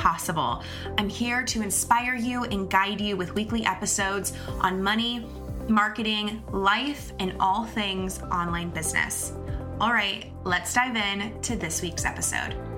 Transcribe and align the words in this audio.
possible. 0.00 0.62
I'm 0.96 1.10
here 1.10 1.42
to 1.44 1.60
inspire 1.60 2.14
you 2.14 2.44
and 2.44 2.70
guide 2.70 3.02
you 3.02 3.18
with 3.18 3.34
weekly 3.34 3.66
episodes 3.66 4.32
on 4.60 4.82
money, 4.82 5.26
marketing, 5.68 6.42
life, 6.50 7.12
and 7.18 7.36
all 7.38 7.66
things 7.66 8.22
online 8.22 8.70
business. 8.70 9.34
All 9.78 9.92
right, 9.92 10.32
let's 10.44 10.72
dive 10.72 10.96
in 10.96 11.38
to 11.42 11.54
this 11.54 11.82
week's 11.82 12.06
episode. 12.06 12.69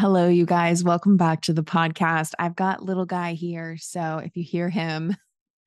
Hello, 0.00 0.28
you 0.28 0.46
guys. 0.46 0.82
Welcome 0.82 1.18
back 1.18 1.42
to 1.42 1.52
the 1.52 1.62
podcast. 1.62 2.32
I've 2.38 2.56
got 2.56 2.82
little 2.82 3.04
guy 3.04 3.34
here. 3.34 3.76
So 3.76 4.16
if 4.24 4.34
you 4.34 4.42
hear 4.42 4.70
him, 4.70 5.14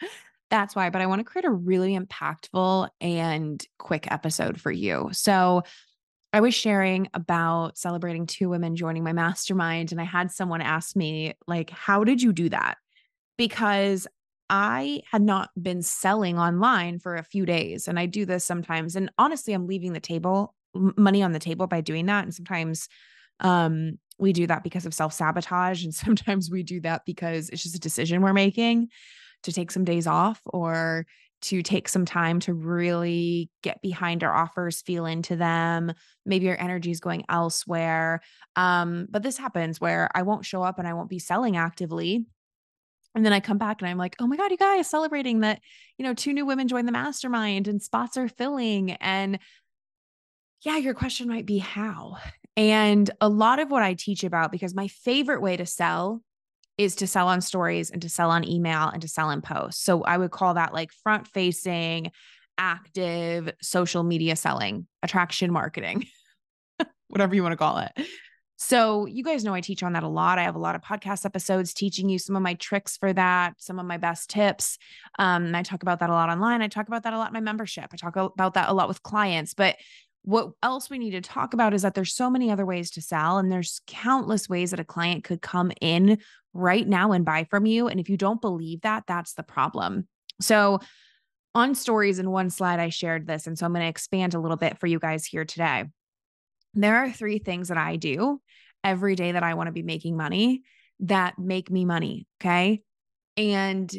that's 0.50 0.76
why. 0.76 0.90
But 0.90 1.04
I 1.04 1.06
want 1.06 1.20
to 1.20 1.24
create 1.24 1.46
a 1.46 1.52
really 1.52 1.96
impactful 1.96 2.90
and 3.00 3.64
quick 3.78 4.12
episode 4.12 4.60
for 4.60 4.72
you. 4.72 5.10
So 5.12 5.62
I 6.34 6.40
was 6.40 6.56
sharing 6.56 7.10
about 7.14 7.78
celebrating 7.78 8.26
two 8.26 8.50
women 8.50 8.76
joining 8.76 9.04
my 9.04 9.14
mastermind, 9.14 9.92
and 9.92 10.02
I 10.02 10.06
had 10.06 10.32
someone 10.32 10.62
ask 10.62 10.96
me, 10.96 11.36
like, 11.46 11.70
how 11.70 12.04
did 12.04 12.20
you 12.20 12.34
do 12.34 12.50
that? 12.50 12.80
Because 13.38 14.08
I 14.50 15.02
had 15.12 15.22
not 15.22 15.52
been 15.62 15.84
selling 15.84 16.40
online 16.40 16.98
for 16.98 17.18
a 17.18 17.24
few 17.24 17.46
days, 17.46 17.88
and 17.88 18.00
I 18.00 18.08
do 18.08 18.26
this 18.26 18.44
sometimes. 18.44 18.96
And 18.96 19.12
honestly, 19.20 19.54
I'm 19.54 19.68
leaving 19.68 19.94
the 19.94 20.00
table 20.00 20.56
money 20.74 21.22
on 21.22 21.34
the 21.34 21.40
table 21.40 21.68
by 21.68 21.82
doing 21.82 22.08
that. 22.08 22.24
And 22.24 22.34
sometimes 22.34 22.90
um 23.40 23.98
we 24.18 24.34
do 24.34 24.48
that 24.48 24.64
because 24.64 24.86
of 24.86 24.94
self 24.94 25.14
sabotage. 25.14 25.84
And 25.84 25.94
sometimes 25.96 26.50
we 26.50 26.64
do 26.64 26.82
that 26.82 27.04
because 27.06 27.50
it's 27.50 27.64
just 27.64 27.76
a 27.76 27.80
decision 27.80 28.22
we're 28.22 28.34
making 28.34 28.90
to 29.44 29.52
take 29.52 29.72
some 29.72 29.84
days 29.84 30.08
off 30.08 30.42
or 30.46 31.06
to 31.42 31.62
take 31.62 31.90
some 31.90 32.06
time 32.06 32.40
to 32.40 32.54
really 32.54 33.50
get 33.62 33.82
behind 33.82 34.24
our 34.24 34.34
offers, 34.34 34.82
feel 34.82 35.06
into 35.06 35.36
them. 35.36 35.92
Maybe 36.26 36.46
your 36.46 36.60
energy 36.60 36.90
is 36.90 37.02
going 37.02 37.26
elsewhere. 37.28 38.22
Um, 38.56 39.08
but 39.10 39.24
this 39.24 39.38
happens 39.38 39.82
where 39.82 40.10
I 40.16 40.22
won't 40.22 40.46
show 40.46 40.64
up 40.64 40.80
and 40.80 40.88
I 40.88 40.94
won't 40.94 41.10
be 41.10 41.20
selling 41.20 41.58
actively. 41.58 42.26
And 43.14 43.26
then 43.26 43.34
I 43.34 43.42
come 43.42 43.58
back 43.58 43.82
and 43.82 43.90
I'm 43.90 43.98
like, 43.98 44.16
oh 44.20 44.28
my 44.28 44.38
God, 44.38 44.52
you 44.52 44.58
guys 44.58 44.90
celebrating 44.90 45.42
that, 45.42 45.60
you 45.98 46.06
know, 46.06 46.14
two 46.14 46.34
new 46.34 46.46
women 46.46 46.70
joined 46.70 46.88
the 46.88 46.94
mastermind 46.94 47.68
and 47.68 47.82
spots 47.82 48.16
are 48.16 48.30
filling. 48.30 48.92
And 48.94 49.38
yeah, 50.62 50.78
your 50.78 50.94
question 50.94 51.28
might 51.28 51.46
be 51.46 51.58
how. 51.58 52.18
And 52.56 53.10
a 53.20 53.30
lot 53.30 53.60
of 53.60 53.72
what 53.72 53.84
I 53.84 53.96
teach 53.96 54.24
about, 54.24 54.52
because 54.52 54.76
my 54.76 54.88
favorite 54.88 55.42
way 55.42 55.58
to 55.58 55.66
sell 55.66 56.22
is 56.78 56.96
to 56.98 57.08
sell 57.08 57.28
on 57.28 57.42
stories 57.42 57.92
and 57.92 58.02
to 58.02 58.10
sell 58.10 58.32
on 58.32 58.48
email 58.48 58.90
and 58.90 59.02
to 59.02 59.08
sell 59.08 59.30
in 59.30 59.42
posts. 59.42 59.84
So 59.84 60.04
I 60.04 60.18
would 60.18 60.32
call 60.32 60.56
that 60.56 60.74
like 60.74 60.92
front 60.92 61.28
facing, 61.28 62.12
active 62.58 63.52
social 63.62 64.04
media 64.04 64.36
selling, 64.36 64.88
attraction 65.02 65.52
marketing, 65.52 66.06
whatever 67.08 67.36
you 67.36 67.44
want 67.44 67.54
to 67.54 67.58
call 67.58 67.80
it. 67.80 67.92
So, 68.58 69.08
you 69.08 69.26
guys 69.26 69.44
know 69.44 69.54
I 69.54 69.60
teach 69.60 69.84
on 69.84 69.92
that 69.92 70.04
a 70.04 70.08
lot. 70.08 70.40
I 70.40 70.44
have 70.44 70.56
a 70.56 70.60
lot 70.60 70.76
of 70.76 70.82
podcast 70.82 71.26
episodes 71.26 71.74
teaching 71.74 72.08
you 72.08 72.18
some 72.18 72.38
of 72.38 72.42
my 72.42 72.54
tricks 72.54 72.96
for 72.96 73.12
that, 73.12 73.56
some 73.58 73.78
of 73.78 73.86
my 73.86 73.98
best 73.98 74.30
tips. 74.30 74.78
Um, 75.20 75.54
I 75.54 75.64
talk 75.64 75.82
about 75.82 76.00
that 76.00 76.10
a 76.10 76.14
lot 76.14 76.30
online. 76.30 76.62
I 76.62 76.70
talk 76.70 76.88
about 76.88 77.04
that 77.04 77.12
a 77.12 77.18
lot 77.18 77.28
in 77.28 77.34
my 77.34 77.42
membership. 77.42 77.90
I 77.92 77.98
talk 77.98 78.16
about 78.16 78.54
that 78.54 78.70
a 78.70 78.74
lot 78.74 78.88
with 78.88 79.04
clients. 79.04 79.54
But 79.54 79.76
what 80.24 80.52
else 80.64 80.90
we 80.90 80.98
need 80.98 81.12
to 81.12 81.22
talk 81.22 81.54
about 81.54 81.74
is 81.74 81.82
that 81.82 81.94
there's 81.94 82.16
so 82.16 82.30
many 82.30 82.50
other 82.50 82.66
ways 82.66 82.92
to 82.92 83.02
sell 83.02 83.38
and 83.38 83.52
there's 83.52 83.82
countless 83.88 84.48
ways 84.48 84.72
that 84.72 84.80
a 84.80 84.86
client 84.86 85.24
could 85.24 85.42
come 85.42 85.72
in 85.82 86.18
right 86.54 86.88
now 86.88 87.12
and 87.12 87.26
buy 87.26 87.44
from 87.44 87.66
you 87.66 87.88
and 87.88 88.00
if 88.00 88.10
you 88.10 88.16
don't 88.16 88.42
believe 88.42 88.82
that 88.82 89.04
that's 89.06 89.34
the 89.34 89.44
problem. 89.44 90.08
So 90.40 90.80
on 91.56 91.76
stories 91.76 92.18
in 92.18 92.32
one 92.32 92.50
slide 92.50 92.80
i 92.80 92.90
shared 92.90 93.28
this 93.28 93.46
and 93.46 93.58
so 93.60 93.66
i'm 93.66 93.74
going 93.74 93.84
to 93.84 93.90
expand 93.90 94.34
a 94.34 94.40
little 94.40 94.58
bit 94.58 94.80
for 94.80 94.88
you 94.88 94.98
guys 94.98 95.26
here 95.26 95.46
today. 95.46 95.86
There 96.74 96.96
are 96.96 97.12
three 97.12 97.40
things 97.40 97.68
that 97.68 97.78
i 97.78 97.98
do 97.98 98.42
every 98.84 99.16
day 99.16 99.34
that 99.34 99.44
i 99.44 99.54
want 99.54 99.68
to 99.68 99.74
be 99.74 99.84
making 99.84 100.18
money 100.18 100.64
that 101.02 101.38
make 101.38 101.70
me 101.70 101.86
money 101.86 102.28
okay? 102.42 102.82
And 103.36 103.94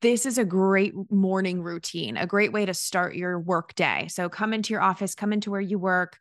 this 0.00 0.24
is 0.24 0.38
a 0.38 0.44
great 0.44 0.94
morning 1.10 1.62
routine, 1.62 2.16
a 2.16 2.26
great 2.26 2.52
way 2.52 2.64
to 2.64 2.74
start 2.74 3.14
your 3.14 3.38
work 3.38 3.74
day. 3.74 4.08
So 4.08 4.28
come 4.28 4.54
into 4.54 4.72
your 4.72 4.82
office, 4.82 5.14
come 5.14 5.32
into 5.32 5.50
where 5.50 5.60
you 5.60 5.78
work 5.78 6.18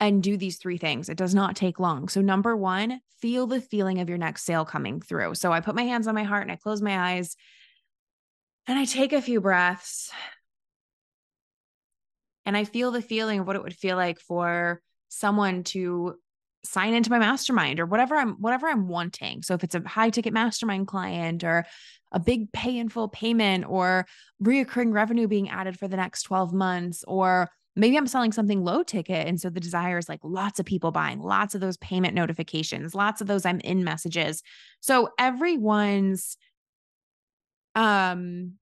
and 0.00 0.22
do 0.22 0.36
these 0.36 0.58
three 0.58 0.78
things. 0.78 1.08
It 1.08 1.16
does 1.16 1.34
not 1.34 1.56
take 1.56 1.80
long. 1.80 2.08
So 2.08 2.20
number 2.20 2.56
1, 2.56 3.00
feel 3.20 3.46
the 3.46 3.60
feeling 3.60 4.00
of 4.00 4.08
your 4.08 4.18
next 4.18 4.44
sale 4.44 4.64
coming 4.64 5.00
through. 5.00 5.34
So 5.34 5.52
I 5.52 5.60
put 5.60 5.74
my 5.74 5.84
hands 5.84 6.06
on 6.06 6.14
my 6.14 6.22
heart 6.22 6.42
and 6.42 6.52
I 6.52 6.56
close 6.56 6.82
my 6.82 7.12
eyes 7.12 7.36
and 8.66 8.78
I 8.78 8.84
take 8.84 9.12
a 9.12 9.22
few 9.22 9.40
breaths. 9.40 10.10
And 12.44 12.56
I 12.56 12.64
feel 12.64 12.90
the 12.90 13.02
feeling 13.02 13.40
of 13.40 13.46
what 13.46 13.56
it 13.56 13.62
would 13.62 13.76
feel 13.76 13.96
like 13.96 14.20
for 14.20 14.80
someone 15.08 15.64
to 15.64 16.16
sign 16.64 16.94
into 16.94 17.10
my 17.10 17.18
mastermind 17.18 17.80
or 17.80 17.86
whatever 17.86 18.16
I'm 18.16 18.34
whatever 18.34 18.68
I'm 18.68 18.88
wanting. 18.88 19.42
So 19.42 19.54
if 19.54 19.64
it's 19.64 19.74
a 19.74 19.82
high 19.86 20.10
ticket 20.10 20.32
mastermind 20.32 20.86
client 20.86 21.44
or 21.44 21.64
a 22.12 22.20
big 22.20 22.52
pay 22.52 22.76
in 22.78 22.88
full 22.88 23.08
payment 23.08 23.64
or 23.68 24.06
reoccurring 24.42 24.92
revenue 24.92 25.28
being 25.28 25.48
added 25.50 25.78
for 25.78 25.88
the 25.88 25.96
next 25.96 26.22
12 26.22 26.52
months 26.52 27.04
or 27.06 27.50
maybe 27.76 27.96
I'm 27.96 28.06
selling 28.06 28.32
something 28.32 28.64
low 28.64 28.82
ticket 28.82 29.26
and 29.28 29.40
so 29.40 29.50
the 29.50 29.60
desire 29.60 29.98
is 29.98 30.08
like 30.08 30.20
lots 30.22 30.58
of 30.58 30.66
people 30.66 30.90
buying, 30.90 31.20
lots 31.20 31.54
of 31.54 31.60
those 31.60 31.76
payment 31.76 32.14
notifications, 32.14 32.94
lots 32.94 33.20
of 33.20 33.26
those 33.26 33.46
I'm 33.46 33.60
in 33.60 33.84
messages. 33.84 34.42
So 34.80 35.10
everyone's 35.18 36.36
um 37.74 38.54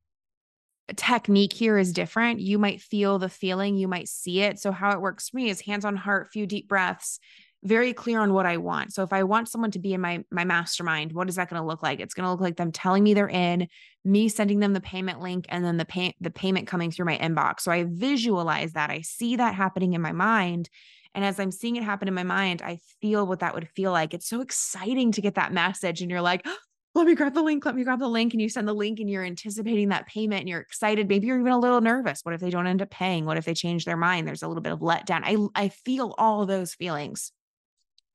technique 0.94 1.52
here 1.52 1.78
is 1.78 1.92
different. 1.92 2.40
You 2.40 2.58
might 2.58 2.80
feel 2.80 3.18
the 3.18 3.28
feeling, 3.28 3.76
you 3.76 3.88
might 3.88 4.08
see 4.08 4.40
it. 4.42 4.58
So 4.60 4.70
how 4.70 4.92
it 4.92 5.00
works 5.00 5.30
for 5.30 5.36
me 5.38 5.48
is 5.48 5.60
hands 5.60 5.84
on 5.84 5.96
heart, 5.96 6.28
few 6.28 6.46
deep 6.46 6.68
breaths, 6.68 7.18
very 7.66 7.92
clear 7.92 8.20
on 8.20 8.32
what 8.32 8.46
I 8.46 8.56
want. 8.56 8.94
So 8.94 9.02
if 9.02 9.12
I 9.12 9.24
want 9.24 9.48
someone 9.48 9.70
to 9.72 9.78
be 9.78 9.92
in 9.92 10.00
my 10.00 10.24
my 10.30 10.44
mastermind, 10.44 11.12
what 11.12 11.28
is 11.28 11.36
that 11.36 11.50
going 11.50 11.60
to 11.60 11.66
look 11.66 11.82
like? 11.82 12.00
It's 12.00 12.14
going 12.14 12.24
to 12.24 12.30
look 12.30 12.40
like 12.40 12.56
them 12.56 12.72
telling 12.72 13.02
me 13.02 13.12
they're 13.12 13.28
in, 13.28 13.68
me 14.04 14.28
sending 14.28 14.60
them 14.60 14.72
the 14.72 14.80
payment 14.80 15.20
link 15.20 15.46
and 15.48 15.64
then 15.64 15.76
the 15.76 15.84
pay 15.84 16.14
the 16.20 16.30
payment 16.30 16.66
coming 16.66 16.90
through 16.90 17.06
my 17.06 17.18
inbox. 17.18 17.60
So 17.60 17.72
I 17.72 17.84
visualize 17.88 18.72
that. 18.72 18.90
I 18.90 19.00
see 19.02 19.36
that 19.36 19.54
happening 19.54 19.94
in 19.94 20.00
my 20.00 20.12
mind. 20.12 20.70
And 21.14 21.24
as 21.24 21.40
I'm 21.40 21.50
seeing 21.50 21.76
it 21.76 21.82
happen 21.82 22.08
in 22.08 22.14
my 22.14 22.24
mind, 22.24 22.62
I 22.62 22.78
feel 23.00 23.26
what 23.26 23.40
that 23.40 23.54
would 23.54 23.68
feel 23.70 23.90
like. 23.90 24.12
It's 24.12 24.28
so 24.28 24.42
exciting 24.42 25.12
to 25.12 25.22
get 25.22 25.36
that 25.36 25.52
message 25.52 26.02
and 26.02 26.10
you're 26.10 26.20
like, 26.20 26.42
oh, 26.44 26.56
let 26.94 27.06
me 27.06 27.14
grab 27.14 27.34
the 27.34 27.42
link, 27.42 27.64
let 27.64 27.74
me 27.74 27.84
grab 27.84 28.00
the 28.00 28.08
link. 28.08 28.32
And 28.32 28.40
you 28.40 28.48
send 28.48 28.68
the 28.68 28.74
link 28.74 29.00
and 29.00 29.08
you're 29.08 29.24
anticipating 29.24 29.88
that 29.88 30.06
payment 30.06 30.40
and 30.40 30.48
you're 30.48 30.60
excited. 30.60 31.08
Maybe 31.08 31.26
you're 31.26 31.40
even 31.40 31.52
a 31.52 31.58
little 31.58 31.80
nervous. 31.80 32.20
What 32.22 32.34
if 32.34 32.40
they 32.40 32.50
don't 32.50 32.66
end 32.66 32.82
up 32.82 32.90
paying? 32.90 33.24
What 33.24 33.38
if 33.38 33.44
they 33.44 33.54
change 33.54 33.84
their 33.84 33.96
mind? 33.96 34.26
There's 34.26 34.42
a 34.42 34.48
little 34.48 34.62
bit 34.62 34.72
of 34.72 34.80
letdown. 34.80 35.22
I, 35.24 35.36
I 35.54 35.68
feel 35.68 36.14
all 36.16 36.46
those 36.46 36.74
feelings. 36.74 37.32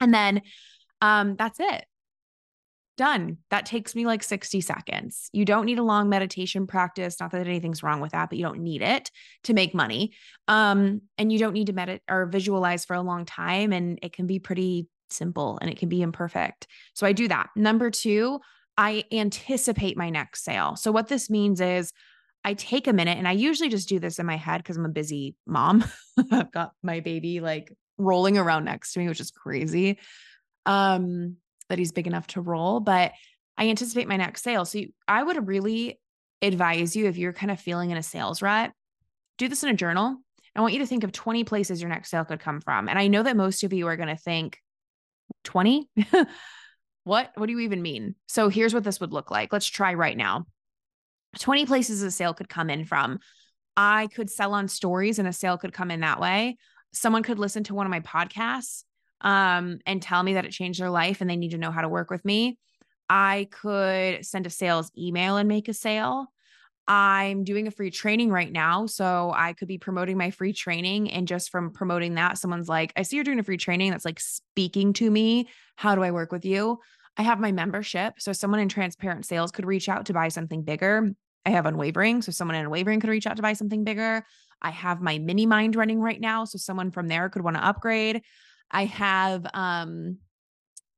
And 0.01 0.13
then 0.13 0.41
um, 1.01 1.35
that's 1.35 1.59
it. 1.59 1.85
Done. 2.97 3.37
That 3.49 3.65
takes 3.65 3.95
me 3.95 4.05
like 4.05 4.21
60 4.21 4.61
seconds. 4.61 5.29
You 5.31 5.45
don't 5.45 5.65
need 5.65 5.79
a 5.79 5.83
long 5.83 6.09
meditation 6.09 6.67
practice. 6.67 7.19
Not 7.19 7.31
that 7.31 7.47
anything's 7.47 7.81
wrong 7.81 8.01
with 8.01 8.11
that, 8.11 8.29
but 8.29 8.37
you 8.37 8.43
don't 8.43 8.59
need 8.59 8.81
it 8.81 9.09
to 9.45 9.53
make 9.53 9.73
money. 9.73 10.13
Um, 10.47 11.01
and 11.17 11.31
you 11.31 11.39
don't 11.39 11.53
need 11.53 11.67
to 11.67 11.73
meditate 11.73 12.03
or 12.09 12.25
visualize 12.25 12.85
for 12.85 12.95
a 12.95 13.01
long 13.01 13.25
time. 13.25 13.71
And 13.71 13.97
it 14.03 14.13
can 14.13 14.27
be 14.27 14.39
pretty 14.39 14.87
simple 15.09 15.57
and 15.61 15.69
it 15.69 15.77
can 15.77 15.89
be 15.89 16.01
imperfect. 16.01 16.67
So 16.93 17.07
I 17.07 17.13
do 17.13 17.27
that. 17.29 17.49
Number 17.55 17.89
two, 17.89 18.39
I 18.77 19.03
anticipate 19.11 19.97
my 19.97 20.09
next 20.09 20.43
sale. 20.43 20.75
So 20.75 20.91
what 20.91 21.07
this 21.07 21.29
means 21.29 21.61
is 21.61 21.91
I 22.43 22.53
take 22.53 22.87
a 22.87 22.93
minute 22.93 23.17
and 23.17 23.27
I 23.27 23.33
usually 23.33 23.69
just 23.69 23.89
do 23.89 23.99
this 23.99 24.19
in 24.19 24.25
my 24.25 24.37
head 24.37 24.57
because 24.57 24.77
I'm 24.77 24.85
a 24.85 24.89
busy 24.89 25.35
mom. 25.45 25.83
I've 26.31 26.51
got 26.51 26.71
my 26.81 26.99
baby 26.99 27.39
like 27.39 27.71
rolling 28.01 28.37
around 28.37 28.65
next 28.65 28.93
to 28.93 28.99
me, 28.99 29.07
which 29.07 29.19
is 29.19 29.31
crazy. 29.31 29.99
Um, 30.65 31.37
that 31.69 31.79
he's 31.79 31.91
big 31.91 32.07
enough 32.07 32.27
to 32.27 32.41
roll, 32.41 32.79
but 32.81 33.13
I 33.57 33.69
anticipate 33.69 34.07
my 34.07 34.17
next 34.17 34.43
sale. 34.43 34.65
So 34.65 34.79
you, 34.79 34.89
I 35.07 35.23
would 35.23 35.47
really 35.47 35.99
advise 36.41 36.95
you 36.95 37.07
if 37.07 37.17
you're 37.17 37.33
kind 37.33 37.51
of 37.51 37.59
feeling 37.59 37.91
in 37.91 37.97
a 37.97 38.03
sales 38.03 38.41
rut, 38.41 38.71
do 39.37 39.47
this 39.47 39.63
in 39.63 39.69
a 39.69 39.73
journal. 39.73 40.17
I 40.55 40.61
want 40.61 40.73
you 40.73 40.79
to 40.79 40.85
think 40.85 41.03
of 41.03 41.11
20 41.11 41.43
places 41.45 41.81
your 41.81 41.89
next 41.89 42.09
sale 42.09 42.25
could 42.25 42.39
come 42.39 42.59
from. 42.59 42.89
And 42.89 42.99
I 42.99 43.07
know 43.07 43.23
that 43.23 43.37
most 43.37 43.63
of 43.63 43.71
you 43.71 43.87
are 43.87 43.95
going 43.95 44.09
to 44.09 44.17
think 44.17 44.59
20? 45.45 45.89
what? 47.03 47.31
What 47.35 47.45
do 47.45 47.53
you 47.53 47.59
even 47.59 47.81
mean? 47.81 48.15
So 48.27 48.49
here's 48.49 48.73
what 48.73 48.83
this 48.83 48.99
would 48.99 49.13
look 49.13 49.31
like. 49.31 49.53
Let's 49.53 49.67
try 49.67 49.93
right 49.93 50.17
now. 50.17 50.45
20 51.39 51.65
places 51.65 52.03
a 52.03 52.11
sale 52.11 52.33
could 52.33 52.49
come 52.49 52.69
in 52.69 52.83
from. 52.83 53.19
I 53.77 54.07
could 54.07 54.29
sell 54.29 54.53
on 54.53 54.67
stories 54.67 55.19
and 55.19 55.27
a 55.27 55.33
sale 55.33 55.57
could 55.57 55.71
come 55.71 55.91
in 55.91 56.01
that 56.01 56.19
way. 56.19 56.57
Someone 56.93 57.23
could 57.23 57.39
listen 57.39 57.63
to 57.65 57.75
one 57.75 57.85
of 57.85 57.91
my 57.91 58.01
podcasts 58.01 58.83
um, 59.21 59.79
and 59.85 60.01
tell 60.01 60.23
me 60.23 60.33
that 60.33 60.45
it 60.45 60.51
changed 60.51 60.79
their 60.79 60.89
life 60.89 61.21
and 61.21 61.29
they 61.29 61.35
need 61.35 61.51
to 61.51 61.57
know 61.57 61.71
how 61.71 61.81
to 61.81 61.89
work 61.89 62.09
with 62.09 62.25
me. 62.25 62.57
I 63.09 63.47
could 63.51 64.25
send 64.25 64.45
a 64.45 64.49
sales 64.49 64.91
email 64.97 65.37
and 65.37 65.47
make 65.47 65.67
a 65.67 65.73
sale. 65.73 66.27
I'm 66.87 67.43
doing 67.43 67.67
a 67.67 67.71
free 67.71 67.91
training 67.91 68.31
right 68.31 68.51
now. 68.51 68.85
So 68.85 69.31
I 69.35 69.53
could 69.53 69.67
be 69.67 69.77
promoting 69.77 70.17
my 70.17 70.31
free 70.31 70.53
training. 70.53 71.11
And 71.11 71.27
just 71.27 71.49
from 71.49 71.71
promoting 71.71 72.15
that, 72.15 72.37
someone's 72.37 72.67
like, 72.67 72.91
I 72.95 73.03
see 73.03 73.17
you're 73.17 73.23
doing 73.23 73.39
a 73.39 73.43
free 73.43 73.57
training 73.57 73.91
that's 73.91 74.05
like 74.05 74.19
speaking 74.19 74.93
to 74.93 75.09
me. 75.09 75.49
How 75.75 75.95
do 75.95 76.03
I 76.03 76.11
work 76.11 76.31
with 76.31 76.43
you? 76.43 76.79
I 77.17 77.23
have 77.23 77.39
my 77.39 77.51
membership. 77.51 78.15
So 78.19 78.33
someone 78.33 78.59
in 78.59 78.69
transparent 78.69 79.25
sales 79.25 79.51
could 79.51 79.65
reach 79.65 79.89
out 79.89 80.05
to 80.07 80.13
buy 80.13 80.29
something 80.29 80.63
bigger. 80.63 81.11
I 81.45 81.51
have 81.51 81.65
unwavering. 81.65 82.21
So 82.21 82.31
someone 82.31 82.55
in 82.55 82.65
unwavering 82.65 82.99
could 82.99 83.09
reach 83.09 83.27
out 83.27 83.35
to 83.35 83.41
buy 83.41 83.53
something 83.53 83.83
bigger. 83.83 84.25
I 84.61 84.71
have 84.71 85.01
my 85.01 85.17
mini 85.17 85.45
mind 85.45 85.75
running 85.75 85.99
right 85.99 86.19
now. 86.19 86.45
So 86.45 86.57
someone 86.57 86.91
from 86.91 87.07
there 87.07 87.29
could 87.29 87.43
want 87.43 87.57
to 87.57 87.65
upgrade. 87.65 88.21
I 88.69 88.85
have 88.85 89.45
um 89.53 90.17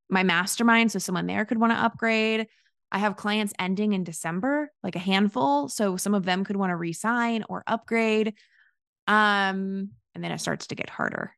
my 0.10 0.24
mastermind. 0.24 0.92
So 0.92 1.00
someone 1.00 1.28
there 1.28 1.46
could 1.46 1.58
want 1.58 1.74
to 1.74 1.80
upgrade. 1.80 2.48
I 2.92 3.00
have 3.00 3.16
clients 3.16 3.54
ending 3.58 3.94
in 3.94 4.04
December, 4.04 4.72
like 4.84 4.96
a 4.96 5.00
handful. 5.00 5.68
So 5.68 5.98
some 5.98 6.14
of 6.14 6.26
them 6.26 6.44
could 6.44 6.56
want 6.56 6.70
to 6.70 6.76
resign 6.76 7.44
or 7.50 7.64
upgrade. 7.66 8.36
Um, 9.08 9.90
and 10.14 10.24
then 10.24 10.32
it 10.32 10.40
starts 10.40 10.68
to 10.68 10.76
get 10.76 10.90
harder. 10.90 11.34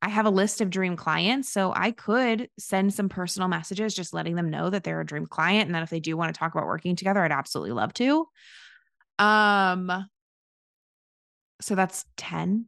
I 0.00 0.08
have 0.08 0.26
a 0.26 0.30
list 0.30 0.60
of 0.60 0.70
dream 0.70 0.94
clients. 0.94 1.48
So 1.48 1.72
I 1.74 1.90
could 1.90 2.48
send 2.58 2.94
some 2.94 3.08
personal 3.08 3.48
messages 3.48 3.94
just 3.94 4.14
letting 4.14 4.36
them 4.36 4.50
know 4.50 4.70
that 4.70 4.84
they're 4.84 5.00
a 5.00 5.06
dream 5.06 5.26
client 5.26 5.66
and 5.66 5.74
that 5.74 5.82
if 5.82 5.90
they 5.90 5.98
do 5.98 6.16
want 6.16 6.32
to 6.32 6.38
talk 6.38 6.54
about 6.54 6.68
working 6.68 6.94
together, 6.94 7.24
I'd 7.24 7.32
absolutely 7.32 7.72
love 7.72 7.92
to. 7.94 8.28
Um 9.18 10.08
so 11.60 11.74
that's 11.74 12.04
10. 12.16 12.66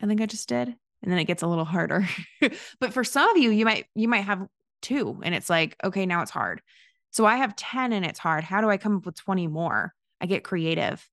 I 0.00 0.06
think 0.06 0.20
I 0.20 0.26
just 0.26 0.48
did. 0.48 0.74
And 1.02 1.10
then 1.10 1.18
it 1.18 1.24
gets 1.24 1.42
a 1.42 1.46
little 1.46 1.64
harder. 1.64 2.06
but 2.80 2.92
for 2.92 3.04
some 3.04 3.30
of 3.30 3.36
you, 3.38 3.50
you 3.50 3.64
might 3.64 3.86
you 3.94 4.08
might 4.08 4.24
have 4.24 4.46
two 4.82 5.20
and 5.22 5.34
it's 5.34 5.50
like, 5.50 5.76
okay, 5.82 6.06
now 6.06 6.22
it's 6.22 6.30
hard. 6.30 6.62
So 7.10 7.24
I 7.24 7.36
have 7.36 7.56
10 7.56 7.92
and 7.92 8.04
it's 8.04 8.18
hard. 8.18 8.44
How 8.44 8.60
do 8.60 8.68
I 8.68 8.76
come 8.76 8.96
up 8.96 9.06
with 9.06 9.16
20 9.16 9.48
more? 9.48 9.94
I 10.20 10.26
get 10.26 10.44
creative. 10.44 11.06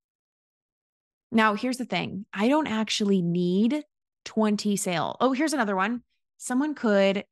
Now, 1.32 1.56
here's 1.56 1.78
the 1.78 1.86
thing. 1.86 2.26
I 2.34 2.48
don't 2.48 2.68
actually 2.68 3.22
need 3.22 3.84
20 4.26 4.76
sale. 4.76 5.18
Oh, 5.20 5.34
here's 5.34 5.54
another 5.54 5.76
one. 5.76 6.04
Someone 6.38 6.76
could 6.76 7.26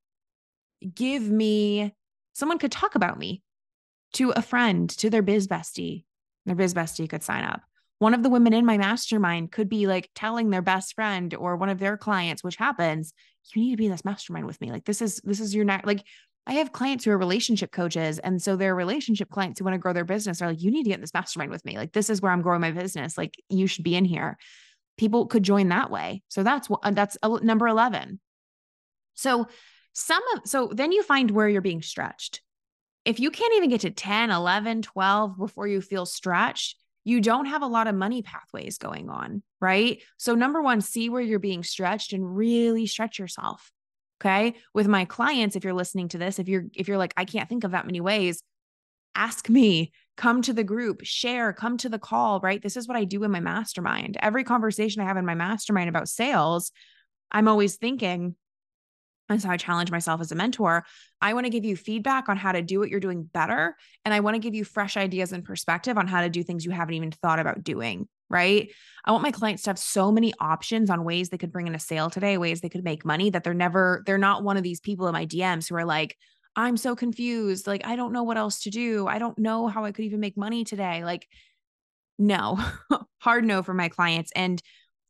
give 0.93 1.23
me, 1.23 1.93
someone 2.33 2.57
could 2.57 2.71
talk 2.71 2.95
about 2.95 3.19
me 3.19 3.41
to 4.13 4.31
a 4.31 4.41
friend, 4.41 4.89
to 4.89 5.09
their 5.09 5.21
biz 5.21 5.47
bestie. 5.47 6.05
Their 6.45 6.55
biz 6.55 6.73
bestie 6.73 7.09
could 7.09 7.23
sign 7.23 7.43
up. 7.43 7.61
One 7.99 8.13
of 8.13 8.23
the 8.23 8.29
women 8.29 8.53
in 8.53 8.65
my 8.65 8.77
mastermind 8.77 9.51
could 9.51 9.69
be 9.69 9.87
like 9.87 10.09
telling 10.15 10.49
their 10.49 10.61
best 10.61 10.95
friend 10.95 11.33
or 11.33 11.55
one 11.55 11.69
of 11.69 11.79
their 11.79 11.97
clients, 11.97 12.43
which 12.43 12.57
happens, 12.57 13.13
you 13.53 13.61
need 13.61 13.71
to 13.71 13.77
be 13.77 13.85
in 13.85 13.91
this 13.91 14.05
mastermind 14.05 14.45
with 14.45 14.59
me. 14.59 14.71
Like 14.71 14.85
this 14.85 15.01
is 15.01 15.21
this 15.23 15.39
is 15.39 15.55
your 15.55 15.65
next 15.65 15.85
like 15.85 16.03
I 16.47 16.53
have 16.53 16.71
clients 16.71 17.05
who 17.05 17.11
are 17.11 17.17
relationship 17.17 17.71
coaches. 17.71 18.19
And 18.19 18.39
so 18.41 18.55
their 18.55 18.75
relationship 18.75 19.29
clients 19.31 19.57
who 19.57 19.65
want 19.65 19.73
to 19.73 19.79
grow 19.79 19.93
their 19.93 20.05
business 20.05 20.43
are 20.43 20.49
like, 20.49 20.61
you 20.61 20.69
need 20.69 20.83
to 20.83 20.89
get 20.89 20.95
in 20.95 21.01
this 21.01 21.13
mastermind 21.13 21.49
with 21.49 21.65
me. 21.65 21.75
Like, 21.75 21.91
this 21.91 22.07
is 22.07 22.21
where 22.21 22.31
I'm 22.31 22.43
growing 22.43 22.61
my 22.61 22.69
business. 22.69 23.17
Like, 23.17 23.33
you 23.49 23.65
should 23.65 23.83
be 23.83 23.95
in 23.95 24.05
here 24.05 24.37
people 24.97 25.25
could 25.27 25.43
join 25.43 25.69
that 25.69 25.91
way. 25.91 26.21
So 26.29 26.43
that's 26.43 26.69
what 26.69 26.81
uh, 26.83 26.91
that's 26.91 27.17
number 27.23 27.67
11. 27.67 28.19
So 29.13 29.47
some 29.93 30.21
of 30.35 30.41
so 30.45 30.71
then 30.73 30.91
you 30.91 31.03
find 31.03 31.31
where 31.31 31.49
you're 31.49 31.61
being 31.61 31.81
stretched. 31.81 32.41
If 33.03 33.19
you 33.19 33.29
can't 33.29 33.53
even 33.55 33.69
get 33.69 33.81
to 33.81 33.91
10, 33.91 34.31
11, 34.31 34.81
12 34.81 35.37
before 35.37 35.67
you 35.67 35.79
feel 35.79 36.05
stretched, 36.05 36.77
you 37.05 37.21
don't 37.21 37.45
have 37.45 37.61
a 37.61 37.67
lot 37.67 37.87
of 37.87 37.95
money 37.95 38.21
pathways 38.23 38.77
going 38.77 39.09
on, 39.09 39.43
right? 39.61 40.01
So 40.17 40.35
number 40.35 40.61
1, 40.61 40.81
see 40.81 41.09
where 41.09 41.21
you're 41.21 41.39
being 41.39 41.63
stretched 41.63 42.11
and 42.11 42.35
really 42.35 42.87
stretch 42.87 43.19
yourself. 43.19 43.71
Okay? 44.19 44.55
With 44.73 44.87
my 44.87 45.05
clients 45.05 45.55
if 45.55 45.63
you're 45.63 45.73
listening 45.73 46.09
to 46.09 46.17
this, 46.17 46.39
if 46.39 46.49
you're 46.49 46.65
if 46.73 46.87
you're 46.87 46.97
like 46.97 47.13
I 47.15 47.25
can't 47.25 47.47
think 47.47 47.63
of 47.63 47.71
that 47.71 47.85
many 47.85 48.01
ways, 48.01 48.41
ask 49.13 49.49
me 49.49 49.91
come 50.17 50.41
to 50.41 50.53
the 50.53 50.63
group, 50.63 51.01
share, 51.03 51.53
come 51.53 51.77
to 51.77 51.89
the 51.89 51.99
call, 51.99 52.39
right? 52.39 52.61
This 52.61 52.77
is 52.77 52.87
what 52.87 52.97
I 52.97 53.03
do 53.03 53.23
in 53.23 53.31
my 53.31 53.41
mastermind. 53.41 54.17
Every 54.21 54.43
conversation 54.43 55.01
I 55.01 55.05
have 55.05 55.17
in 55.17 55.25
my 55.25 55.35
mastermind 55.35 55.89
about 55.89 56.07
sales, 56.07 56.71
I'm 57.31 57.47
always 57.49 57.75
thinking, 57.75 58.35
and 59.29 59.41
so 59.41 59.49
I 59.49 59.57
challenge 59.57 59.91
myself 59.91 60.21
as 60.21 60.31
a 60.31 60.35
mentor. 60.35 60.85
I 61.21 61.33
want 61.33 61.45
to 61.45 61.49
give 61.49 61.65
you 61.65 61.75
feedback 61.75 62.29
on 62.29 62.37
how 62.37 62.51
to 62.51 62.61
do 62.61 62.79
what 62.79 62.89
you're 62.89 62.99
doing 62.99 63.23
better. 63.23 63.75
And 64.03 64.13
I 64.13 64.19
want 64.19 64.35
to 64.35 64.39
give 64.39 64.53
you 64.53 64.63
fresh 64.63 64.97
ideas 64.97 65.31
and 65.31 65.43
perspective 65.43 65.97
on 65.97 66.07
how 66.07 66.21
to 66.21 66.29
do 66.29 66.43
things 66.43 66.65
you 66.65 66.71
haven't 66.71 66.93
even 66.93 67.11
thought 67.11 67.39
about 67.39 67.63
doing. 67.63 68.07
Right. 68.27 68.71
I 69.03 69.11
want 69.11 69.23
my 69.23 69.31
clients 69.31 69.63
to 69.63 69.69
have 69.69 69.77
so 69.77 70.11
many 70.11 70.33
options 70.39 70.89
on 70.89 71.03
ways 71.03 71.29
they 71.29 71.37
could 71.37 71.51
bring 71.51 71.67
in 71.67 71.75
a 71.75 71.79
sale 71.79 72.09
today, 72.09 72.39
ways 72.39 72.61
they 72.61 72.69
could 72.69 72.83
make 72.83 73.05
money 73.05 73.29
that 73.29 73.43
they're 73.43 73.53
never, 73.53 74.01
they're 74.07 74.17
not 74.17 74.43
one 74.43 74.57
of 74.57 74.63
these 74.63 74.79
people 74.79 75.07
in 75.07 75.13
my 75.13 75.27
DMs 75.27 75.69
who 75.69 75.75
are 75.75 75.85
like, 75.85 76.17
I'm 76.55 76.75
so 76.75 76.95
confused. 76.95 77.67
Like, 77.67 77.85
I 77.85 77.95
don't 77.95 78.13
know 78.13 78.23
what 78.23 78.37
else 78.37 78.61
to 78.61 78.71
do. 78.71 79.07
I 79.07 79.19
don't 79.19 79.37
know 79.37 79.67
how 79.67 79.85
I 79.85 79.91
could 79.91 80.05
even 80.05 80.19
make 80.19 80.37
money 80.37 80.63
today. 80.63 81.03
Like, 81.03 81.27
no, 82.17 82.57
hard 83.19 83.45
no 83.45 83.61
for 83.61 83.73
my 83.73 83.89
clients. 83.89 84.31
And 84.35 84.61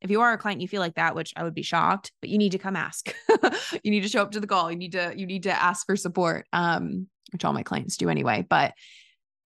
if 0.05 0.11
you 0.11 0.21
are 0.21 0.33
a 0.33 0.37
client, 0.37 0.61
you 0.61 0.67
feel 0.67 0.81
like 0.81 0.95
that, 0.95 1.15
which 1.15 1.33
I 1.35 1.43
would 1.43 1.55
be 1.55 1.63
shocked, 1.63 2.11
but 2.21 2.29
you 2.29 2.37
need 2.37 2.51
to 2.51 2.59
come 2.59 2.75
ask. 2.75 3.13
you 3.83 3.91
need 3.91 4.03
to 4.03 4.07
show 4.07 4.21
up 4.21 4.31
to 4.31 4.39
the 4.39 4.47
call. 4.47 4.71
You 4.71 4.77
need 4.77 4.91
to, 4.91 5.13
you 5.15 5.25
need 5.25 5.43
to 5.43 5.51
ask 5.51 5.85
for 5.85 5.95
support. 5.95 6.45
Um, 6.53 7.07
which 7.31 7.43
all 7.43 7.53
my 7.53 7.63
clients 7.63 7.97
do 7.97 8.09
anyway. 8.09 8.45
But 8.47 8.73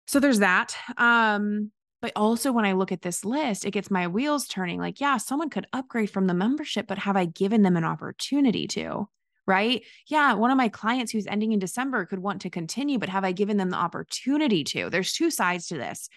so 0.07 0.19
there's 0.19 0.41
that. 0.41 0.77
Um, 0.97 1.71
but 2.03 2.13
also 2.17 2.51
when 2.51 2.65
I 2.65 2.73
look 2.73 2.91
at 2.91 3.03
this 3.03 3.25
list, 3.25 3.65
it 3.65 3.71
gets 3.71 3.91
my 3.91 4.09
wheels 4.09 4.49
turning 4.49 4.81
like, 4.81 5.01
yeah, 5.01 5.19
someone 5.19 5.51
could 5.51 5.69
upgrade 5.73 6.11
from 6.11 6.27
the 6.27 6.35
membership, 6.35 6.87
but 6.89 6.99
have 6.99 7.17
I 7.17 7.27
given 7.27 7.63
them 7.63 7.77
an 7.77 7.85
opportunity 7.85 8.67
to? 8.69 9.09
right? 9.47 9.83
Yeah, 10.07 10.35
one 10.35 10.53
of 10.53 10.57
my 10.57 10.69
clients 10.69 11.11
who's 11.11 11.27
ending 11.27 11.51
in 11.51 11.59
December 11.59 12.07
could 12.07 12.21
want 12.21 12.43
to 12.43 12.51
continue, 12.51 13.01
but 13.01 13.09
have 13.09 13.25
I 13.25 13.33
given 13.33 13.57
them 13.57 13.71
the 13.71 13.77
opportunity 13.77 14.63
to? 14.65 14.89
There's 14.91 15.13
two 15.13 15.29
sides 15.29 15.67
to 15.69 15.77
this. 15.77 16.09